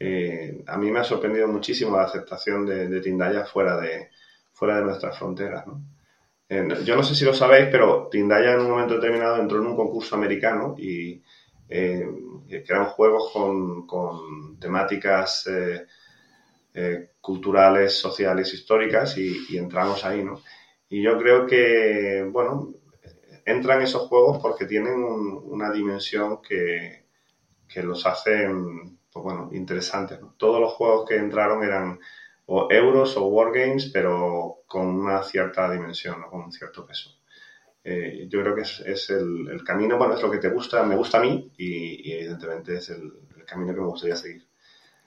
[0.00, 4.08] Eh, a mí me ha sorprendido muchísimo la aceptación de, de Tindaya fuera de,
[4.52, 5.66] fuera de nuestras fronteras.
[5.66, 5.82] ¿no?
[6.84, 9.76] Yo no sé si lo sabéis, pero Tindaya en un momento determinado entró en un
[9.76, 11.22] concurso americano y
[11.68, 12.06] eh,
[12.50, 15.86] eran juegos con, con temáticas eh,
[16.74, 20.24] eh, culturales, sociales, históricas y, entramos ahí.
[20.24, 20.40] ¿no?
[20.88, 22.74] Y yo creo que, bueno,
[23.44, 27.06] entran esos juegos porque tienen un- una dimensión que,
[27.68, 30.18] que los hacen pues bueno, interesantes.
[30.38, 31.98] Todos los juegos que entraron eran
[32.54, 36.28] o euros o wargames, pero con una cierta dimensión, ¿no?
[36.28, 37.18] con un cierto peso.
[37.82, 40.82] Eh, yo creo que es, es el, el camino, bueno, es lo que te gusta,
[40.82, 44.46] me gusta a mí y, y evidentemente es el, el camino que me gustaría seguir.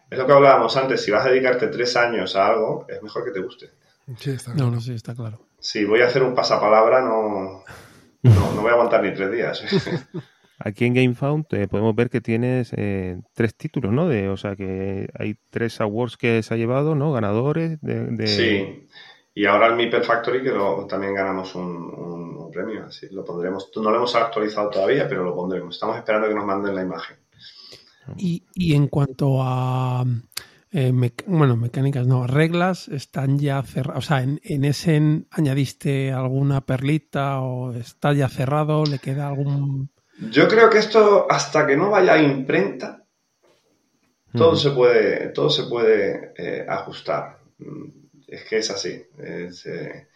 [0.10, 3.24] Es lo que hablábamos antes, si vas a dedicarte tres años a algo, es mejor
[3.24, 3.70] que te guste.
[4.18, 5.40] Sí, está No, no, sí, está claro.
[5.60, 7.64] Si voy a hacer un pasapalabra, no,
[8.24, 9.64] no, no voy a aguantar ni tres días.
[10.60, 14.08] Aquí en GameFound eh, podemos ver que tienes eh, tres títulos, ¿no?
[14.08, 17.12] De, o sea, que hay tres awards que se ha llevado, ¿no?
[17.12, 18.06] Ganadores de...
[18.06, 18.88] de- Sí,
[19.34, 23.26] y ahora el Meeple Factory que lo, también ganamos un, un- un premio, así lo
[23.26, 23.70] pondremos.
[23.76, 25.76] No lo hemos actualizado todavía, pero lo pondremos.
[25.76, 27.18] Estamos esperando que nos manden la imagen.
[28.18, 30.06] Y, y en cuanto a
[30.72, 34.06] eh, mec- bueno, mecánicas, no, reglas están ya cerradas.
[34.06, 39.90] O sea, en, en ese añadiste alguna perlita o está ya cerrado, le queda algún.
[40.20, 43.06] Yo creo que esto, hasta que no vaya a imprenta,
[44.36, 47.40] todo se puede, todo se puede eh, ajustar.
[47.60, 47.86] Mm,
[48.28, 49.04] Es que es así.
[49.18, 50.08] Es, eh,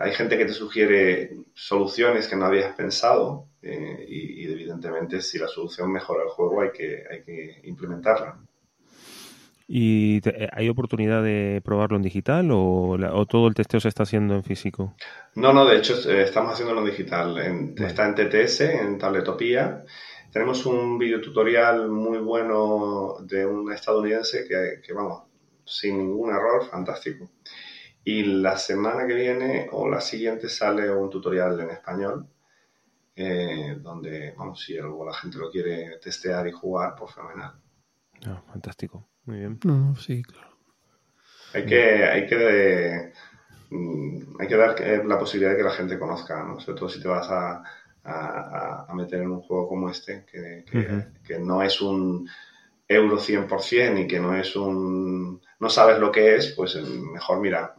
[0.00, 5.38] hay gente que te sugiere soluciones que no habías pensado eh, y, y evidentemente si
[5.38, 8.38] la solución mejora el juego hay que, hay que implementarla.
[9.70, 13.80] ¿Y te- eh, hay oportunidad de probarlo en digital o, la- o todo el testeo
[13.80, 14.94] se está haciendo en físico?
[15.34, 17.38] No, no, de hecho eh, estamos haciéndolo en digital.
[17.38, 17.86] En- Vale.
[17.88, 19.84] Está en TTS, en Tabletopía.
[20.32, 25.24] Tenemos un videotutorial muy bueno de un estadounidense que, que, vamos,
[25.64, 27.30] sin ningún error, fantástico.
[28.04, 32.26] Y la semana que viene o la siguiente sale un tutorial en español
[33.16, 37.52] eh, donde, vamos, si algo la gente lo quiere testear y jugar, pues fenomenal.
[38.26, 39.58] Ah, fantástico, muy bien.
[39.64, 40.48] No, no, sí, claro.
[41.54, 43.12] Hay que, hay que,
[43.70, 46.60] mm, hay que dar eh, la posibilidad de que la gente conozca, ¿no?
[46.60, 47.62] Sobre todo si te vas a,
[48.04, 50.64] a- a meter en un juego como este, que,
[51.26, 52.28] que- no es un
[52.88, 55.40] euro 100% y que no es un...
[55.60, 57.74] no sabes lo que es, pues eh, mejor mira,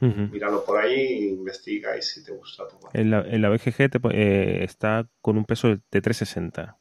[0.00, 0.28] Ujú.
[0.32, 2.90] míralo por ahí, investiga y si te gusta, pues bueno.
[2.94, 6.78] En la, en la BGG te po- eh, está con un peso de 360.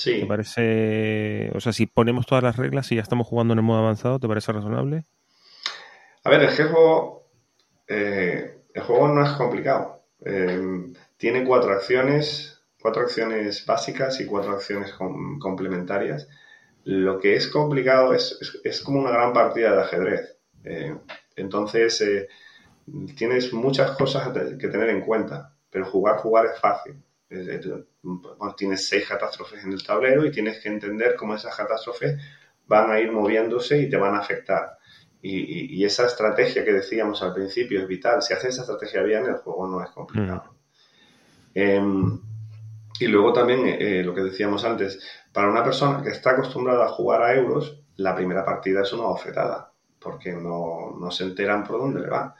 [0.00, 3.58] Sí, ¿Te parece, o sea, si ponemos todas las reglas y ya estamos jugando en
[3.58, 5.04] el modo avanzado, ¿te parece razonable?
[6.24, 7.28] A ver, el juego,
[7.88, 10.04] eh, el juego no es complicado.
[10.24, 16.28] Eh, tiene cuatro acciones, cuatro acciones básicas y cuatro acciones com- complementarias.
[16.84, 20.38] Lo que es complicado es, es- es como una gran partida de ajedrez.
[20.64, 20.96] Eh,
[21.36, 22.28] entonces, eh,
[23.16, 27.02] tienes muchas cosas que tener en cuenta, pero jugar, jugar es fácil.
[28.56, 32.20] Tienes seis catástrofes en el tablero y tienes que entender cómo esas catástrofes
[32.66, 34.78] van a ir moviéndose y te van a afectar.
[35.26, 38.20] Y, esa estrategia que decíamos al principio es vital.
[38.20, 40.44] Si haces esa estrategia bien, el juego no es complicado.
[41.54, 41.58] Mm.
[41.58, 42.20] Em,
[43.00, 45.00] y luego también eh, lo que decíamos antes,
[45.32, 49.04] para una persona que está acostumbrada a jugar a euros, la primera partida es una
[49.04, 52.34] bofetada, porque no, no se enteran por dónde le va.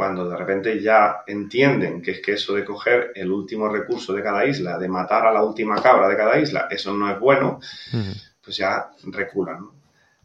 [0.00, 4.22] Cuando de repente ya entienden que es que eso de coger el último recurso de
[4.22, 7.60] cada isla, de matar a la última cabra de cada isla, eso no es bueno,
[8.42, 9.68] pues ya reculan.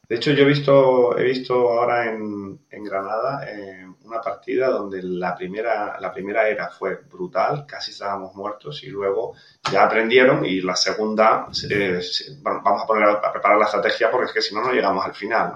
[0.08, 5.02] De hecho, yo he visto, he visto ahora en, en Granada eh, una partida donde
[5.02, 9.34] la primera, la primera era fue brutal, casi estábamos muertos y luego
[9.72, 12.00] ya aprendieron y la segunda eh,
[12.42, 15.16] vamos a poner a, preparar la estrategia porque es que si no no llegamos al
[15.16, 15.54] final.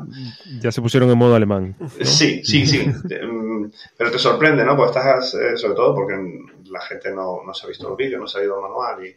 [0.59, 1.75] Ya se pusieron en modo alemán.
[2.01, 2.91] Sí, sí, sí.
[3.97, 4.75] Pero te sorprende, ¿no?
[4.75, 6.15] Pues estás, eh, sobre todo porque
[6.69, 9.05] la gente no, no se ha visto el vídeo, no se ha ido el manual
[9.05, 9.15] y,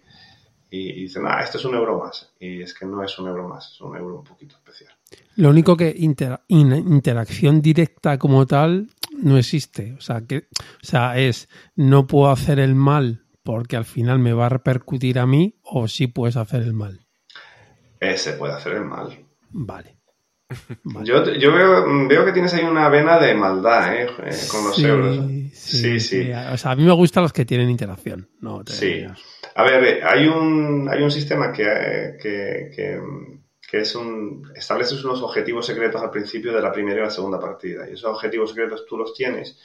[0.71, 2.33] y, dicen, ah, esto es un euro más.
[2.41, 4.93] Y es que no es un euro más, es un euro un poquito especial.
[5.37, 8.89] Lo único que interacción directa como tal
[9.19, 9.95] no existe.
[9.99, 14.33] O sea, que, o sea, es no puedo hacer el mal porque al final me
[14.33, 17.07] va a repercutir a mí o sí puedes hacer el mal.
[18.01, 19.27] Ese puede hacer el mal.
[19.51, 20.02] Vale.
[21.05, 24.07] Yo, yo veo, veo, que tienes ahí una vena de maldad ¿eh?
[24.25, 25.19] eh con los euros.
[25.53, 28.29] Sí, sí, O sea, a mí me gustan los que tienen interacción.
[28.41, 29.05] No sí.
[29.55, 32.71] A ver, eh, hay un, hay un sistema que, que,
[33.71, 34.51] que, es un...
[34.55, 37.89] Estableces unos objetivos secretos al principio de la primera y la segunda partida.
[37.89, 39.59] Y esos objetivos secretos tú los tienes,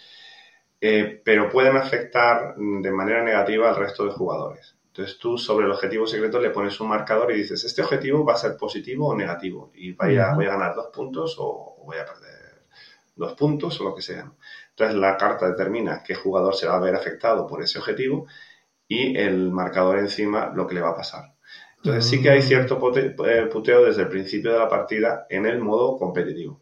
[0.79, 4.76] pero pueden afectar de manera negativa al resto de jugadores.
[4.97, 8.33] Entonces tú sobre el objetivo secreto le pones un marcador y dices, este objetivo va
[8.33, 12.05] a ser positivo o negativo y vaya, voy a ganar dos puntos o voy a
[12.05, 12.63] perder
[13.15, 14.31] dos puntos o lo que sea.
[14.71, 18.25] Entonces la carta determina qué jugador se va a ver afectado por ese objetivo
[18.87, 21.35] y el marcador encima lo que le va a pasar.
[21.75, 25.59] Entonces sí que hay cierto eh, puteo desde el principio de la partida en el
[25.59, 26.59] modo competitivo.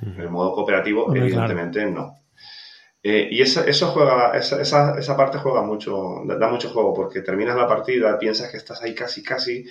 [0.00, 2.14] En el modo cooperativo, evidentemente no.
[3.02, 7.22] Eh, y eso, eso juega, esa, esa, esa, parte juega mucho, da mucho juego, porque
[7.22, 9.66] terminas la partida, piensas que estás ahí casi, casi,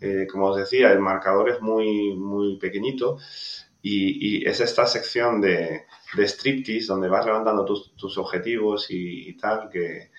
[0.00, 3.18] eh, como os decía, el marcador es muy, muy pequeñito,
[3.82, 9.36] y, y es esta sección de, de striptease donde vas levantando tus, tus objetivos y,
[9.36, 10.12] tal, que,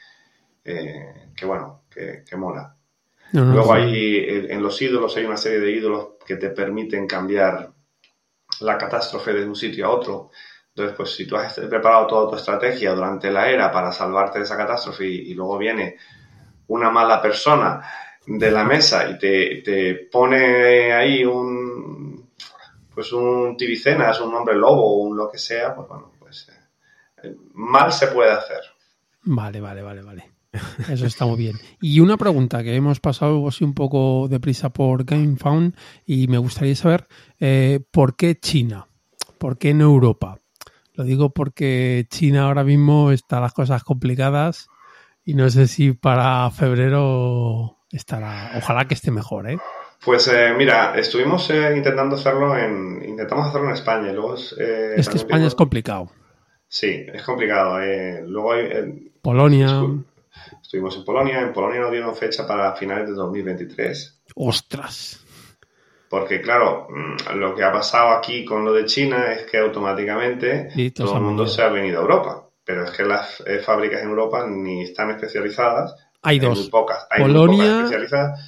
[0.65, 2.75] eh, que bueno, que, que mola.
[3.33, 7.71] Luego hay, en los ídolos hay una serie de ídolos que te permiten cambiar
[8.59, 10.31] la catástrofe de un sitio a otro.
[10.73, 14.45] Entonces, pues si tú has preparado toda tu estrategia durante la era para salvarte de
[14.45, 15.97] esa catástrofe y, luego viene
[16.67, 17.81] una mala persona
[18.25, 22.31] de la mesa y te, pone ahí un
[22.93, 26.49] pues un tibicenas, un hombre lobo un lo que sea, pues bueno, pues
[27.23, 28.61] eh, mal se puede hacer.
[29.23, 30.31] Vale, vale, vale, vale.
[30.89, 31.57] Eso está muy bien.
[31.81, 36.75] Y una pregunta que hemos pasado así un poco deprisa por GameFound y me gustaría
[36.75, 37.07] saber
[37.39, 38.87] eh, ¿por qué China?
[39.37, 40.37] ¿Por qué no Europa?
[40.93, 44.67] Lo digo porque China ahora mismo está las cosas complicadas
[45.23, 48.51] y no sé si para febrero estará.
[48.57, 49.57] Ojalá que esté mejor, ¿eh?
[50.03, 54.11] Pues eh, mira, estuvimos eh, intentando hacerlo en intentamos hacerlo en España.
[54.11, 56.11] Luego eh, es que España es complicado.
[56.67, 57.77] Sí, es complicado.
[58.25, 59.83] luego hay Polonia.
[60.61, 61.41] Estuvimos en Polonia.
[61.41, 64.21] En Polonia nos dieron fecha para finales de 2023.
[64.35, 65.23] Ostras.
[66.11, 70.67] Porque, claro, mm, lo que ha pasado aquí con lo de China es que automáticamente
[70.93, 72.49] todo el mundo se ha venido a Europa.
[72.65, 75.95] Pero es que las eh, fábricas en Europa ni están especializadas.
[76.21, 76.59] Hay, dos.
[76.59, 77.07] Muy pocas.
[77.09, 78.41] Hay Polonia especializadas.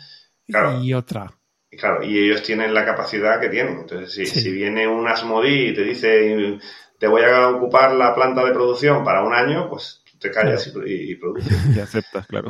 [0.82, 1.32] y otra.
[1.72, 3.80] Y claro, y ellos tienen la capacidad que tienen.
[3.80, 6.60] Entonces, si, si viene un Asmodi y te dice,
[7.00, 11.16] te voy a ocupar la planta de producción para un año, pues te callas y,
[11.16, 11.54] produces.
[11.76, 12.50] Y aceptas, claro.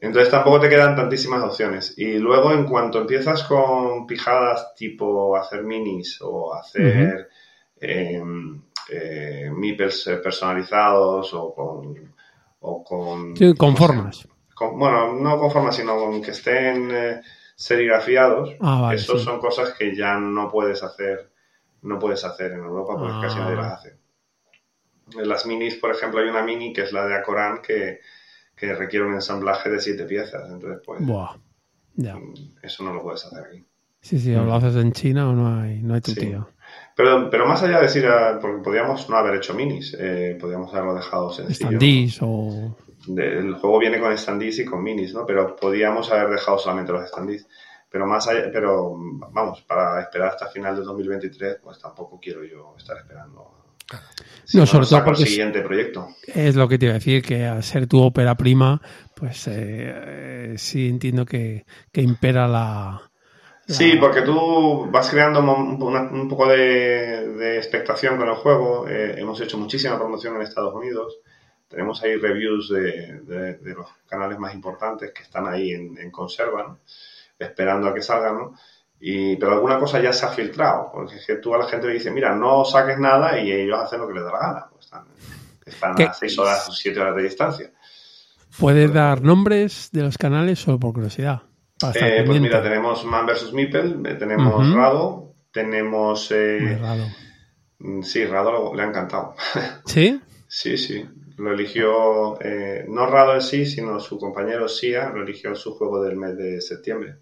[0.00, 1.94] Entonces tampoco te quedan tantísimas opciones.
[1.96, 7.28] Y luego en cuanto empiezas con pijadas tipo hacer minis o hacer
[7.80, 8.20] eh,
[9.54, 12.14] mipels personalizados o con...
[12.62, 14.28] O con, con formas.
[14.74, 17.20] bueno, no con formas, sino con que estén eh,
[17.54, 18.50] serigrafiados.
[18.60, 21.30] Ah, Esos son cosas que ya no puedes hacer
[21.82, 23.96] no puedes hacer en Europa porque casi nadie las hace.
[25.16, 28.00] Las minis, por ejemplo, hay una mini que es la de Acorán que,
[28.60, 30.50] requiere un ensamblaje de siete piezas.
[30.50, 31.04] Entonces, pues.
[31.04, 31.36] Buah.
[31.94, 32.16] Ya.
[32.16, 33.64] Mm, eso no lo puedes hacer aquí.
[34.00, 36.48] Sí, sí, o lo haces en China o no hay, no hay tu tío.
[36.96, 40.72] Pero, pero más allá de decir, ah, porque podríamos no haber hecho minis, eh, podríamos
[40.72, 41.70] haberlo dejado sencillo.
[41.70, 42.76] Standees o.
[43.16, 45.26] el juego viene con standees y con minis, ¿no?
[45.26, 47.46] Pero podríamos haber dejado solamente los standees.
[47.90, 48.96] Pero más allá, pero
[49.32, 53.59] vamos, para esperar hasta final de 2023, pues tampoco quiero yo estar esperando
[54.44, 56.08] Si No, no, sobre todo el porque es- siguiente proyecto.
[56.26, 58.80] Es lo que te iba a decir, que al ser tu ópera prima,
[59.14, 63.00] pues eh, eh, sí entiendo que, que impera la...
[63.66, 68.88] la- Sí, porque tú vas creando una- un poco de, de expectación con el juego.
[68.88, 71.18] Eh, hemos hecho muchísima promoción en Estados Unidos.
[71.68, 76.10] Tenemos ahí reviews de, de- de los canales más importantes que están ahí en, en
[76.10, 76.78] conserva, ¿no?
[77.38, 78.34] esperando a que salgan.
[78.36, 78.54] ¿no?
[79.00, 81.86] Y, pero alguna cosa ya se ha filtrado, porque es que tú a la gente
[81.86, 84.66] le dices, mira, no saques nada y ellos hacen lo que les da la gana.
[84.70, 85.04] Pues están
[85.64, 87.70] están a 6 horas o 7 horas de distancia.
[88.58, 91.42] ¿Puedes dar nombres de los canales solo por curiosidad?
[91.94, 93.52] Eh, pues mira, tenemos Man vs.
[93.54, 94.74] Meeple, eh, tenemos.
[94.74, 96.30] Rado, tenemos...
[96.32, 97.04] eh, raro.
[97.78, 99.34] Mm, Sí, Rado lo- le ha encantado.
[99.86, 100.20] ¿Sí?
[100.46, 101.08] Sí, sí.
[101.38, 105.74] Lo eligió, eh, no Rado en sí, sino su compañero Sia, lo eligió en su
[105.74, 107.14] juego del mes de septiembre.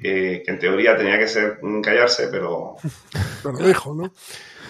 [0.00, 2.76] Que en teoría tenía que ser callarse, pero
[3.42, 4.12] Pero lo dijo, ¿no?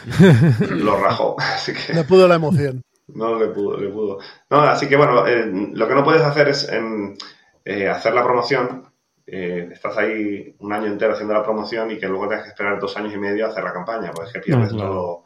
[0.70, 1.36] lo rajó.
[1.38, 2.82] Así que Le pudo la emoción.
[3.09, 4.18] no le pudo, le pudo.
[4.51, 7.16] No, así que bueno, eh, lo que no puedes hacer es em,
[7.64, 8.84] eh, hacer la promoción.
[9.26, 12.78] eh, estás ahí un año entero haciendo la promoción y que luego tengas que esperar
[12.78, 14.92] dos años y medio a hacer la campaña, pues es que pierdes No, claro.
[14.92, 15.24] todo,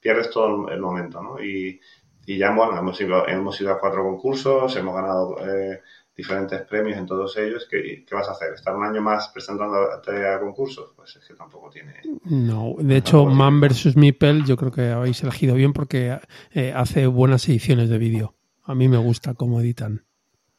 [0.00, 1.42] pierdes todo el momento, ¿no?
[1.42, 1.80] Y,
[2.26, 5.80] y ya, bueno, hemos ido, hemos ido a cuatro concursos, hemos ganado eh,
[6.20, 7.66] diferentes premios en todos ellos.
[7.70, 8.54] ¿Qué, ¿Qué vas a hacer?
[8.54, 10.92] ¿Estar un año más presentándote a concursos?
[10.96, 11.94] Pues es que tampoco tiene...
[12.24, 13.96] No, de hecho, Man vs.
[13.96, 16.18] Meeple yo creo que habéis elegido bien porque
[16.52, 18.34] eh, hace buenas ediciones de vídeo.
[18.64, 20.04] A mí me gusta cómo editan.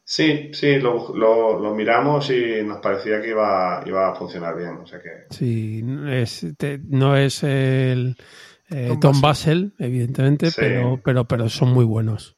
[0.04, 4.72] Sí, sí, lo, lo, lo miramos y nos parecía que iba, iba a funcionar bien.
[4.84, 8.18] O sea que Sí, es, te- no es el
[8.70, 10.58] eh, Tom Tom Basel, evidentemente, Sí.
[10.60, 12.36] pero, pero, pero son muy buenos.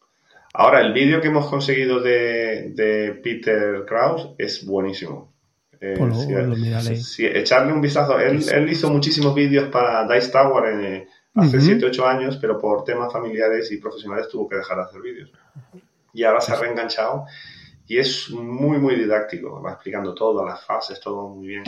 [0.54, 5.34] Ahora, el vídeo que hemos conseguido de, de Peter Kraus es buenísimo.
[5.80, 8.20] Eh, Pues lo- sí, lo sí, echarle un vistazo.
[8.20, 11.66] Él, él hizo muchísimos vídeos para Dice Tower en, hace Ujú.
[11.66, 15.32] 7 8 años, pero por temas familiares y profesionales tuvo que dejar de hacer vídeos.
[16.14, 17.26] Y ahora se ha reenganchado
[17.88, 19.62] y es muy, muy didáctico.
[19.62, 21.64] Va explicando todo, las fases, todo muy bien.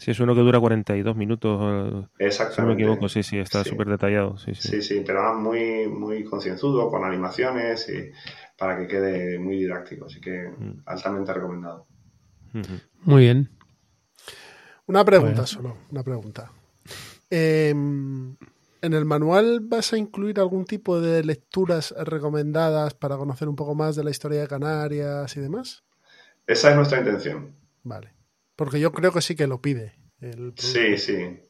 [0.00, 2.82] Sí, es uno que dura 42 minutos, eh, si no me Exactamente.
[2.82, 3.08] equivoco.
[3.08, 3.70] Sí, sí, está Sí.
[3.70, 4.38] súper detallado.
[4.38, 4.68] Sí, sí.
[4.68, 8.10] Sí, sí, pero muy, muy concienzudo, con animaciones y
[8.58, 10.06] para que quede muy didáctico.
[10.06, 10.82] Así que Mm.
[10.86, 11.86] altamente recomendado.
[13.02, 13.50] Muy bien.
[14.86, 15.46] Una pregunta Bueno.
[15.46, 16.50] solo, una pregunta.
[17.28, 18.36] Em,
[18.82, 23.74] ¿En el manual vas a incluir algún tipo de lecturas recomendadas para conocer un poco
[23.74, 25.84] más de la historia de Canarias y demás?
[26.46, 27.54] Esa es nuestra intención.
[27.84, 28.14] Vale.
[28.60, 29.94] Porque yo creo que sí que lo pide.
[30.20, 30.52] el.
[30.58, 31.40] Sí, sí.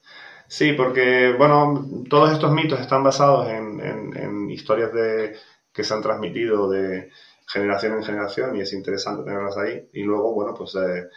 [0.46, 5.34] Sí, porque, bueno, todos estos mitos están basados en, en- en historias de,
[5.72, 7.11] que se han transmitido de
[7.48, 9.88] generación en generación y es interesante tenerlas ahí.
[9.92, 11.08] Y luego, bueno, pues eh,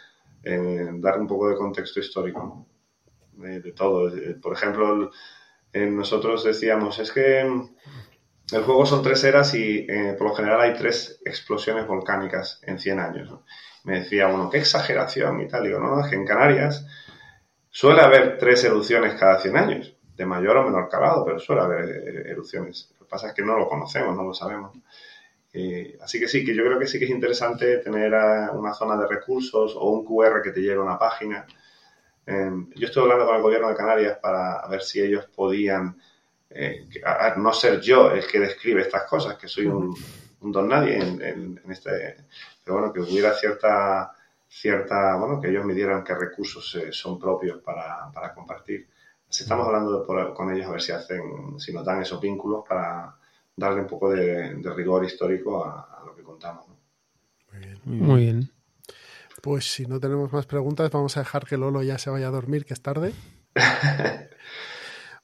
[0.42, 3.44] eh, dar un poco de contexto histórico ¿no?
[3.44, 4.10] de, de todo.
[4.42, 5.08] Por ejemplo, el-
[5.72, 7.76] eh, nosotros decíamos, es que mm,
[8.56, 12.80] el juego son tres eras y eh, por lo general hay tres explosiones volcánicas en
[12.80, 13.30] 100 años.
[13.30, 13.44] ¿no?
[13.84, 15.64] Me decía uno, qué exageración y tal.
[15.64, 16.86] Digo, no, no, es que en Canarias
[17.70, 21.84] suele haber tres erupciones cada 100 años, de mayor o menor calado, pero suele haber
[21.90, 22.90] eh, erupciones.
[22.98, 24.76] Lo que pasa es que no lo conocemos, no lo sabemos.
[25.56, 28.12] Eh, así que sí, que yo creo que sí que es interesante tener
[28.52, 31.46] una zona de recursos o un QR que te lleve a una página.
[32.26, 35.96] Eh, yo estoy hablando con el gobierno de Canarias para ver si ellos podían,
[36.50, 36.88] eh,
[37.36, 39.94] no ser yo el que describe estas cosas, que soy un,
[40.44, 42.16] un don nadie en, en- en este,
[42.64, 44.12] pero bueno, que hubiera cierta,
[44.48, 48.88] cierta, bueno, que ellos me dieran qué recursos eh, son propios para, para compartir.
[49.28, 52.20] Así estamos hablando de por- con ellos a ver si hacen, si nos dan esos
[52.20, 53.16] vínculos para
[53.56, 56.68] darle un poco de, de rigor histórico a, a lo que contamos.
[56.68, 56.74] ¿no?
[57.84, 58.50] Muy bien.
[59.42, 62.30] Pues si no tenemos más preguntas, vamos a dejar que Lolo ya se vaya a
[62.30, 63.12] dormir, que es tarde.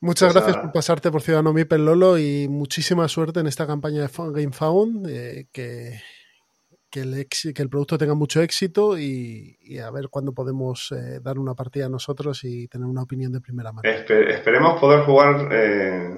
[0.01, 4.01] Muchas Pues gracias por pasarte por Ciudadano Mipel, Lolo, y muchísima suerte en esta campaña
[4.03, 5.07] de Fun- Game Found.
[5.09, 6.01] eh, que,
[6.89, 10.91] que, el exi- que el producto tenga mucho éxito y, y a ver cuándo podemos
[10.93, 13.89] eh, dar una partida nosotros y tener una opinión de primera mano.
[13.89, 16.11] Espe- esperemos poder jugar eh,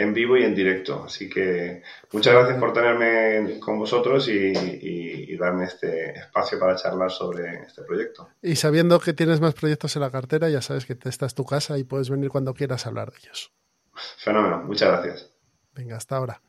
[0.00, 1.04] en vivo y en directo.
[1.06, 1.82] Así que
[2.12, 7.62] muchas gracias por tenerme con vosotros y, y- y darme este espacio para charlar sobre
[7.66, 8.28] este proyecto.
[8.40, 11.44] Y sabiendo que tienes más proyectos en la cartera, ya sabes que esta es tu
[11.44, 13.52] casa y puedes venir cuando quieras a hablar de ellos.
[14.18, 15.32] Fenómeno, muchas gracias.
[15.74, 16.40] Venga, hasta ahora.